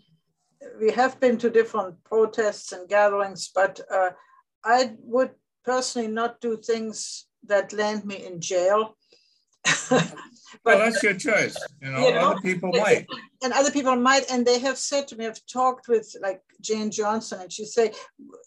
we 0.79 0.91
have 0.91 1.19
been 1.19 1.39
to 1.39 1.49
different 1.49 2.03
protests 2.03 2.71
and 2.71 2.87
gatherings, 2.87 3.49
but 3.53 3.79
uh, 3.91 4.11
I 4.63 4.95
would 4.99 5.31
personally 5.65 6.07
not 6.07 6.39
do 6.41 6.57
things 6.57 7.25
that 7.47 7.73
land 7.73 8.05
me 8.05 8.25
in 8.25 8.41
jail. 8.41 8.95
but 9.89 10.13
well, 10.63 10.79
that's 10.79 11.03
your 11.03 11.13
choice. 11.15 11.57
You 11.81 11.91
know, 11.91 11.99
you 11.99 12.13
know, 12.13 12.31
other 12.31 12.41
people 12.41 12.71
might. 12.71 13.07
And 13.43 13.53
other 13.53 13.71
people 13.71 13.95
might. 13.95 14.31
And 14.31 14.45
they 14.45 14.59
have 14.59 14.77
said 14.77 15.07
to 15.09 15.15
me, 15.15 15.27
I've 15.27 15.45
talked 15.45 15.87
with 15.87 16.15
like 16.21 16.41
Jane 16.61 16.91
Johnson, 16.91 17.41
and 17.41 17.51
she 17.51 17.65
say, 17.65 17.91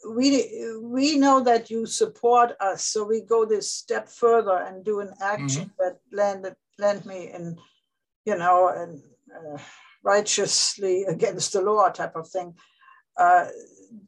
we 0.09 0.49
we 0.81 1.19
know 1.19 1.41
that 1.41 1.71
you 1.71 1.87
support 1.87 2.53
us. 2.61 2.85
So 2.85 3.05
we 3.05 3.21
go 3.21 3.45
this 3.45 3.71
step 3.71 4.09
further 4.09 4.57
and 4.57 4.85
do 4.85 5.01
an 5.01 5.13
action 5.21 5.65
mm-hmm. 5.65 5.83
that 5.83 5.99
landed 6.13 6.57
land 6.79 7.05
me 7.05 7.31
in, 7.33 7.59
you 8.25 8.37
know, 8.37 8.69
and 8.69 9.03
uh, 9.37 9.59
righteously 10.03 11.05
against 11.05 11.53
the 11.53 11.63
law 11.63 11.89
type 11.89 12.17
of 12.17 12.29
thing. 12.29 12.55
Uh, 13.17 13.47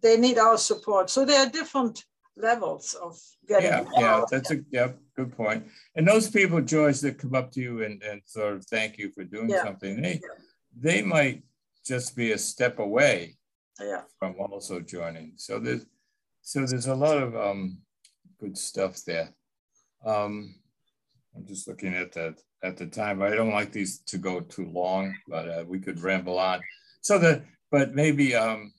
they 0.02 0.16
need 0.16 0.38
our 0.38 0.56
support. 0.56 1.10
So 1.10 1.24
there 1.24 1.40
are 1.40 1.50
different 1.50 2.04
levels 2.36 2.94
of 2.94 3.16
getting 3.46 3.70
yeah 3.70 3.84
yeah 3.96 4.24
that's 4.30 4.50
a 4.50 4.58
yeah 4.70 4.88
good 5.16 5.36
point. 5.36 5.64
And 5.94 6.06
those 6.06 6.28
people 6.28 6.60
george 6.60 7.00
that 7.00 7.18
come 7.18 7.34
up 7.34 7.52
to 7.52 7.60
you 7.60 7.84
and, 7.84 8.02
and 8.02 8.20
sort 8.24 8.54
of 8.54 8.66
thank 8.66 8.98
you 8.98 9.12
for 9.12 9.24
doing 9.24 9.50
yeah. 9.50 9.62
something 9.62 10.02
they 10.02 10.14
yeah. 10.14 10.44
they 10.76 11.02
might 11.02 11.44
just 11.86 12.16
be 12.16 12.32
a 12.32 12.38
step 12.38 12.78
away 12.78 13.36
yeah. 13.80 14.02
from 14.18 14.34
also 14.38 14.80
joining. 14.80 15.34
So 15.36 15.58
there's 15.58 15.86
so 16.42 16.66
there's 16.66 16.88
a 16.88 16.94
lot 16.94 17.22
of 17.22 17.36
um 17.36 17.78
good 18.40 18.58
stuff 18.58 19.02
there. 19.06 19.30
Um 20.04 20.56
i'm 21.36 21.46
just 21.46 21.66
looking 21.66 21.94
at 21.94 22.12
that 22.12 22.40
at 22.62 22.76
the 22.76 22.86
time. 22.86 23.22
I 23.22 23.30
don't 23.30 23.52
like 23.52 23.72
these 23.72 24.00
to 24.06 24.18
go 24.18 24.40
too 24.40 24.68
long 24.72 25.14
but 25.28 25.48
uh, 25.48 25.64
we 25.66 25.78
could 25.78 26.00
ramble 26.00 26.38
on. 26.38 26.60
So 27.00 27.18
that 27.18 27.44
but 27.70 27.94
maybe 27.94 28.34
um 28.34 28.72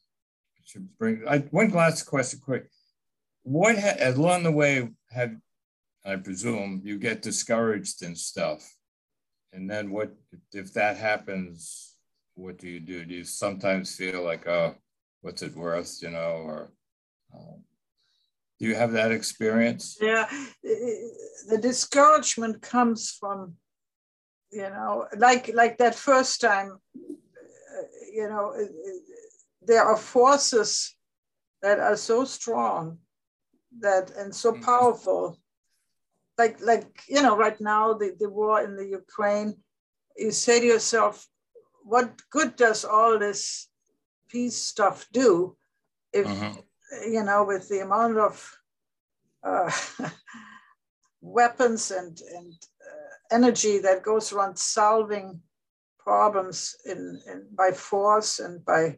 should 0.65 0.89
bring 0.97 1.23
I, 1.27 1.39
one 1.51 1.69
last 1.69 2.03
question 2.03 2.41
quick 2.43 2.67
what 3.45 3.77
ha- 3.77 3.97
along 3.99 4.43
the 4.43 4.51
way 4.51 4.89
have 5.11 5.35
I 6.03 6.15
presume 6.17 6.81
you 6.83 6.99
get 6.99 7.21
discouraged 7.21 8.03
and 8.03 8.17
stuff, 8.17 8.75
and 9.53 9.69
then 9.69 9.91
what 9.91 10.13
if 10.51 10.73
that 10.73 10.97
happens? 10.97 11.95
What 12.33 12.57
do 12.57 12.67
you 12.67 12.79
do? 12.79 13.05
Do 13.05 13.13
you 13.15 13.23
sometimes 13.23 13.95
feel 13.95 14.23
like, 14.23 14.47
oh, 14.47 14.75
what's 15.21 15.41
it 15.41 15.55
worth, 15.55 15.99
you 16.01 16.09
know, 16.09 16.43
or 16.45 16.71
um, 17.33 17.63
do 18.59 18.65
you 18.65 18.75
have 18.75 18.91
that 18.91 19.11
experience? 19.11 19.97
Yeah, 20.01 20.27
the 20.63 21.59
discouragement 21.61 22.61
comes 22.61 23.11
from, 23.11 23.55
you 24.51 24.69
know, 24.69 25.07
like 25.17 25.51
like 25.53 25.77
that 25.77 25.95
first 25.95 26.41
time, 26.41 26.79
you 28.11 28.27
know, 28.27 28.53
there 29.61 29.83
are 29.83 29.97
forces 29.97 30.95
that 31.61 31.79
are 31.79 31.97
so 31.97 32.25
strong 32.25 32.99
that 33.79 34.11
and 34.17 34.33
so 34.33 34.51
mm-hmm. 34.51 34.63
powerful 34.63 35.37
like 36.37 36.59
like 36.61 37.01
you 37.07 37.21
know 37.21 37.37
right 37.37 37.59
now 37.61 37.93
the, 37.93 38.15
the 38.19 38.29
war 38.29 38.63
in 38.63 38.75
the 38.75 38.85
ukraine 38.85 39.55
you 40.17 40.31
say 40.31 40.59
to 40.59 40.65
yourself 40.65 41.27
what 41.83 42.21
good 42.29 42.55
does 42.55 42.83
all 42.83 43.19
this 43.19 43.67
peace 44.29 44.57
stuff 44.57 45.07
do 45.11 45.55
if 46.13 46.25
uh-huh. 46.25 46.53
you 47.07 47.23
know 47.23 47.43
with 47.43 47.67
the 47.69 47.79
amount 47.79 48.17
of 48.17 48.57
uh, 49.43 49.71
weapons 51.21 51.91
and 51.91 52.19
and 52.35 52.53
uh, 52.81 53.35
energy 53.35 53.79
that 53.79 54.03
goes 54.03 54.33
around 54.33 54.57
solving 54.57 55.39
problems 55.99 56.75
in, 56.85 57.19
in 57.27 57.47
by 57.55 57.71
force 57.71 58.39
and 58.39 58.63
by 58.65 58.97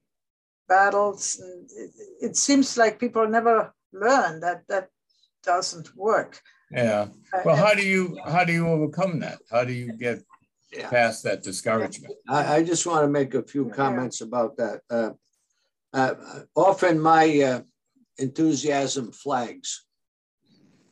battles 0.68 1.40
and 1.42 1.70
it, 1.72 1.92
it 2.22 2.36
seems 2.36 2.78
like 2.78 3.00
people 3.00 3.28
never 3.28 3.74
learn 3.94 4.40
that 4.42 4.64
that 4.68 4.90
doesn't 5.44 5.96
work. 5.96 6.42
Yeah. 6.72 7.08
Uh, 7.34 7.42
well, 7.46 7.56
how 7.56 7.74
do 7.74 7.86
you 7.86 8.18
how 8.26 8.44
do 8.44 8.54
you 8.54 8.68
overcome 8.68 9.20
that? 9.20 9.40
How 9.50 9.64
do 9.64 9.74
you 9.74 9.94
get 9.94 10.20
yeah. 10.72 10.90
past 10.90 11.24
that 11.24 11.44
discouragement? 11.44 12.14
I, 12.28 12.58
I, 12.58 12.64
just 12.64 12.86
want 12.86 13.04
to 13.04 13.08
make 13.08 13.34
a 13.34 13.44
few 13.44 13.70
comments 13.70 14.20
yeah. 14.20 14.28
about 14.28 14.58
that. 14.58 14.82
Uh, 14.90 15.12
uh, 15.94 16.14
often 16.56 17.00
my 17.00 17.42
uh, 17.42 17.62
enthusiasm 18.18 19.12
flags. 19.12 19.86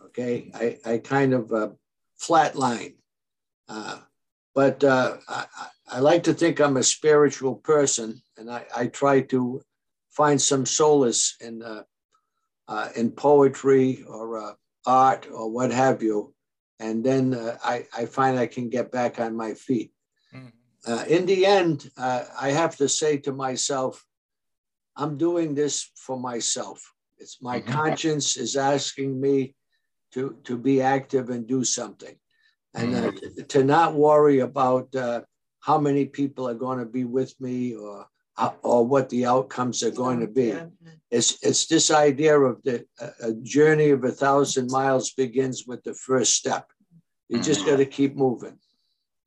Okay, 0.05 0.49
I, 0.53 0.77
I 0.86 0.97
kind 0.99 1.34
of 1.34 1.51
uh, 1.51 1.69
flatline. 2.21 2.95
Uh, 3.67 3.99
but 4.53 4.81
uh, 4.84 5.17
I, 5.27 5.45
I 5.89 5.99
like 5.99 6.23
to 6.23 6.34
think 6.34 6.62
I'm 6.62 6.77
a 6.77 6.84
spiritual 6.84 7.55
person, 7.55 8.21
and 8.38 8.49
I, 8.49 8.65
I 8.73 8.88
try 8.88 9.21
to 9.21 9.62
find 10.12 10.41
some 10.41 10.65
solace 10.65 11.36
in 11.41 11.62
uh, 12.67 12.89
in 12.95 13.12
poetry 13.12 14.04
or 14.08 14.38
uh, 14.39 14.54
art 14.86 15.28
or 15.32 15.49
what 15.49 15.71
have 15.71 16.01
you, 16.01 16.34
and 16.80 17.04
then 17.04 17.34
uh, 17.34 17.58
I, 17.63 17.86
I 17.95 18.06
find 18.06 18.38
I 18.38 18.47
can 18.47 18.69
get 18.69 18.91
back 18.91 19.19
on 19.19 19.36
my 19.36 19.54
feet. 19.54 19.91
Mm-hmm. 20.34 21.12
in 21.12 21.25
the 21.25 21.45
end, 21.45 21.89
uh, 21.97 22.23
I 22.39 22.49
have 22.49 22.75
to 22.78 22.89
say 22.89 23.17
to 23.19 23.32
myself, 23.32 24.04
I'm 24.97 25.17
doing 25.17 25.56
this 25.56 25.91
for 25.95 26.19
myself. 26.19 26.93
It's 27.17 27.41
my 27.41 27.62
mm-hmm. 27.62 27.71
conscience 27.71 28.38
is 28.38 28.56
asking 28.56 29.19
me 29.19 29.56
to 30.13 30.38
to 30.43 30.58
be 30.58 30.82
active 30.82 31.30
and 31.30 31.47
do 31.47 31.63
something, 31.63 32.15
and 32.73 32.95
uh, 32.95 33.12
mm-hmm. 33.12 33.43
to 33.47 33.63
not 33.63 33.93
worry 33.95 34.39
about 34.39 34.93
how 35.60 35.80
many 35.80 36.06
people 36.06 36.47
are 36.47 36.54
going 36.65 36.78
to 36.78 36.86
be 36.86 37.04
with 37.04 37.34
me 37.41 37.73
or 37.73 38.06
or 38.63 38.86
what 38.86 39.10
the 39.10 39.26
outcomes 39.26 39.84
are 39.84 39.91
going 39.91 40.19
to 40.19 40.28
be. 40.28 40.54
It's, 41.12 41.38
it's 41.41 41.67
this 41.67 41.91
idea 41.91 42.38
of 42.38 42.62
the 42.63 42.86
a 43.21 43.34
journey 43.34 43.91
of 43.91 44.04
a 44.04 44.12
thousand 44.12 44.69
miles 44.71 45.13
begins 45.13 45.65
with 45.65 45.84
the 45.84 45.93
first 45.93 46.36
step. 46.36 46.67
You 47.30 47.41
just 47.41 47.62
mm-hmm. 47.62 47.69
got 47.71 47.78
to 47.78 47.86
keep 47.86 48.15
moving. 48.15 48.60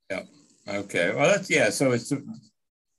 Yeah. 0.09 0.23
Okay. 0.67 1.13
Well, 1.13 1.27
that's 1.31 1.49
yeah. 1.49 1.69
So 1.69 1.91
it's 1.91 2.13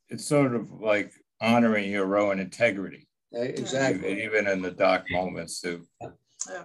it's 0.08 0.24
sort 0.24 0.54
of 0.54 0.70
like 0.80 1.12
honoring 1.40 1.90
your 1.90 2.18
own 2.18 2.40
integrity. 2.40 3.06
Exactly. 3.32 4.24
Even 4.24 4.48
in 4.48 4.60
the 4.60 4.72
dark 4.72 5.04
moments, 5.10 5.60
to 5.60 5.86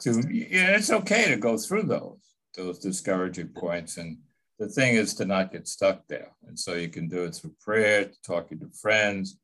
to 0.01 0.23
yeah, 0.31 0.75
it's 0.75 0.91
okay 0.91 1.29
to 1.29 1.37
go 1.37 1.57
through 1.57 1.83
those 1.83 2.17
those 2.55 2.79
discouraging 2.79 3.49
points 3.49 3.97
and 3.97 4.17
the 4.57 4.67
thing 4.67 4.95
is 4.95 5.13
to 5.15 5.25
not 5.25 5.51
get 5.51 5.67
stuck 5.67 6.07
there. 6.07 6.31
And 6.47 6.57
so 6.57 6.73
you 6.73 6.87
can 6.89 7.07
do 7.07 7.25
it 7.25 7.35
through 7.35 7.55
prayer, 7.59 8.09
talking 8.25 8.59
to 8.59 8.69
friends, 8.69 9.37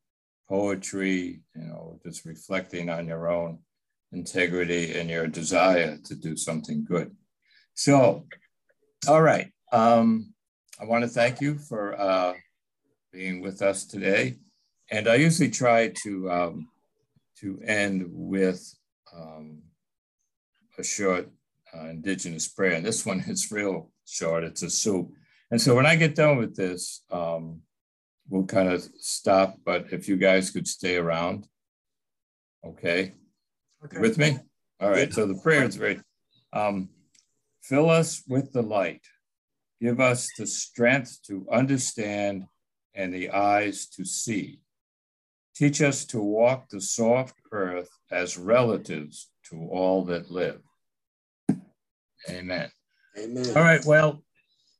poetry, 0.48 1.40
you 1.54 1.62
know, 1.66 2.00
just 2.04 2.24
reflecting 2.24 2.88
on 2.88 3.06
your 3.06 3.30
own 3.30 3.58
integrity 4.12 4.98
and 4.98 5.10
your 5.10 5.26
desire 5.26 5.98
to 6.04 6.14
do 6.14 6.36
something 6.36 6.84
good. 6.84 7.14
So, 7.74 8.26
all 9.08 9.22
right. 9.22 9.50
Um, 9.70 10.34
I 10.80 10.84
want 10.84 11.02
to 11.04 11.08
thank 11.08 11.40
you 11.40 11.58
for 11.58 11.98
uh, 11.98 12.34
being 13.12 13.40
with 13.40 13.62
us 13.62 13.84
today. 13.84 14.38
And 14.90 15.08
I 15.08 15.14
usually 15.14 15.50
try 15.50 15.92
to 16.02 16.30
um, 16.30 16.68
to 17.40 17.60
end 17.66 18.06
with 18.08 18.74
um, 19.14 19.62
a 20.78 20.84
short 20.84 21.30
uh, 21.74 21.86
indigenous 21.86 22.48
prayer. 22.48 22.72
And 22.72 22.84
this 22.84 23.06
one 23.06 23.20
is 23.20 23.50
real 23.52 23.91
short. 24.06 24.44
It's 24.44 24.62
a 24.62 24.70
Sioux. 24.70 25.12
And 25.50 25.60
so 25.60 25.74
when 25.74 25.86
I 25.86 25.96
get 25.96 26.14
done 26.14 26.38
with 26.38 26.56
this, 26.56 27.04
um, 27.10 27.60
we'll 28.28 28.46
kind 28.46 28.68
of 28.68 28.82
stop. 28.98 29.56
But 29.64 29.92
if 29.92 30.08
you 30.08 30.16
guys 30.16 30.50
could 30.50 30.66
stay 30.66 30.96
around, 30.96 31.46
okay, 32.64 33.14
okay. 33.84 33.98
with 33.98 34.18
me. 34.18 34.38
All 34.80 34.90
right. 34.90 35.12
So 35.12 35.26
the 35.26 35.40
prayer 35.42 35.64
is 35.64 35.76
very. 35.76 36.00
Um, 36.52 36.88
fill 37.62 37.90
us 37.90 38.22
with 38.28 38.52
the 38.52 38.62
light. 38.62 39.06
Give 39.80 40.00
us 40.00 40.28
the 40.38 40.46
strength 40.46 41.18
to 41.26 41.46
understand 41.50 42.44
and 42.94 43.12
the 43.12 43.30
eyes 43.30 43.86
to 43.88 44.04
see. 44.04 44.60
Teach 45.54 45.82
us 45.82 46.04
to 46.06 46.20
walk 46.20 46.68
the 46.68 46.80
soft 46.80 47.34
earth 47.52 47.90
as 48.10 48.38
relatives 48.38 49.30
to 49.50 49.68
all 49.70 50.04
that 50.06 50.30
live. 50.30 50.62
Amen. 52.30 52.70
Amen. 53.18 53.46
All 53.56 53.62
right. 53.62 53.84
Well, 53.84 54.22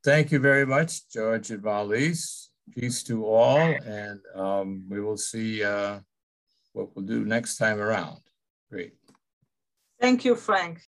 thank 0.05 0.33
you 0.33 0.38
very 0.38 0.66
much, 0.66 1.09
George 1.11 1.51
and 1.51 1.62
Marlies. 1.62 2.49
Peace 2.75 3.03
to 3.05 3.27
all. 3.27 3.59
And 3.59 4.21
um, 4.35 4.85
we 4.88 5.01
will 5.01 5.16
see 5.16 5.62
uh, 5.62 6.01
what 6.73 6.95
we'll 6.95 7.05
do 7.05 7.25
next 7.25 7.57
time 7.57 7.79
around. 7.79 8.18
Great. 8.71 8.95
Thank 10.01 10.25
you, 10.25 10.35
Frank. 10.35 10.81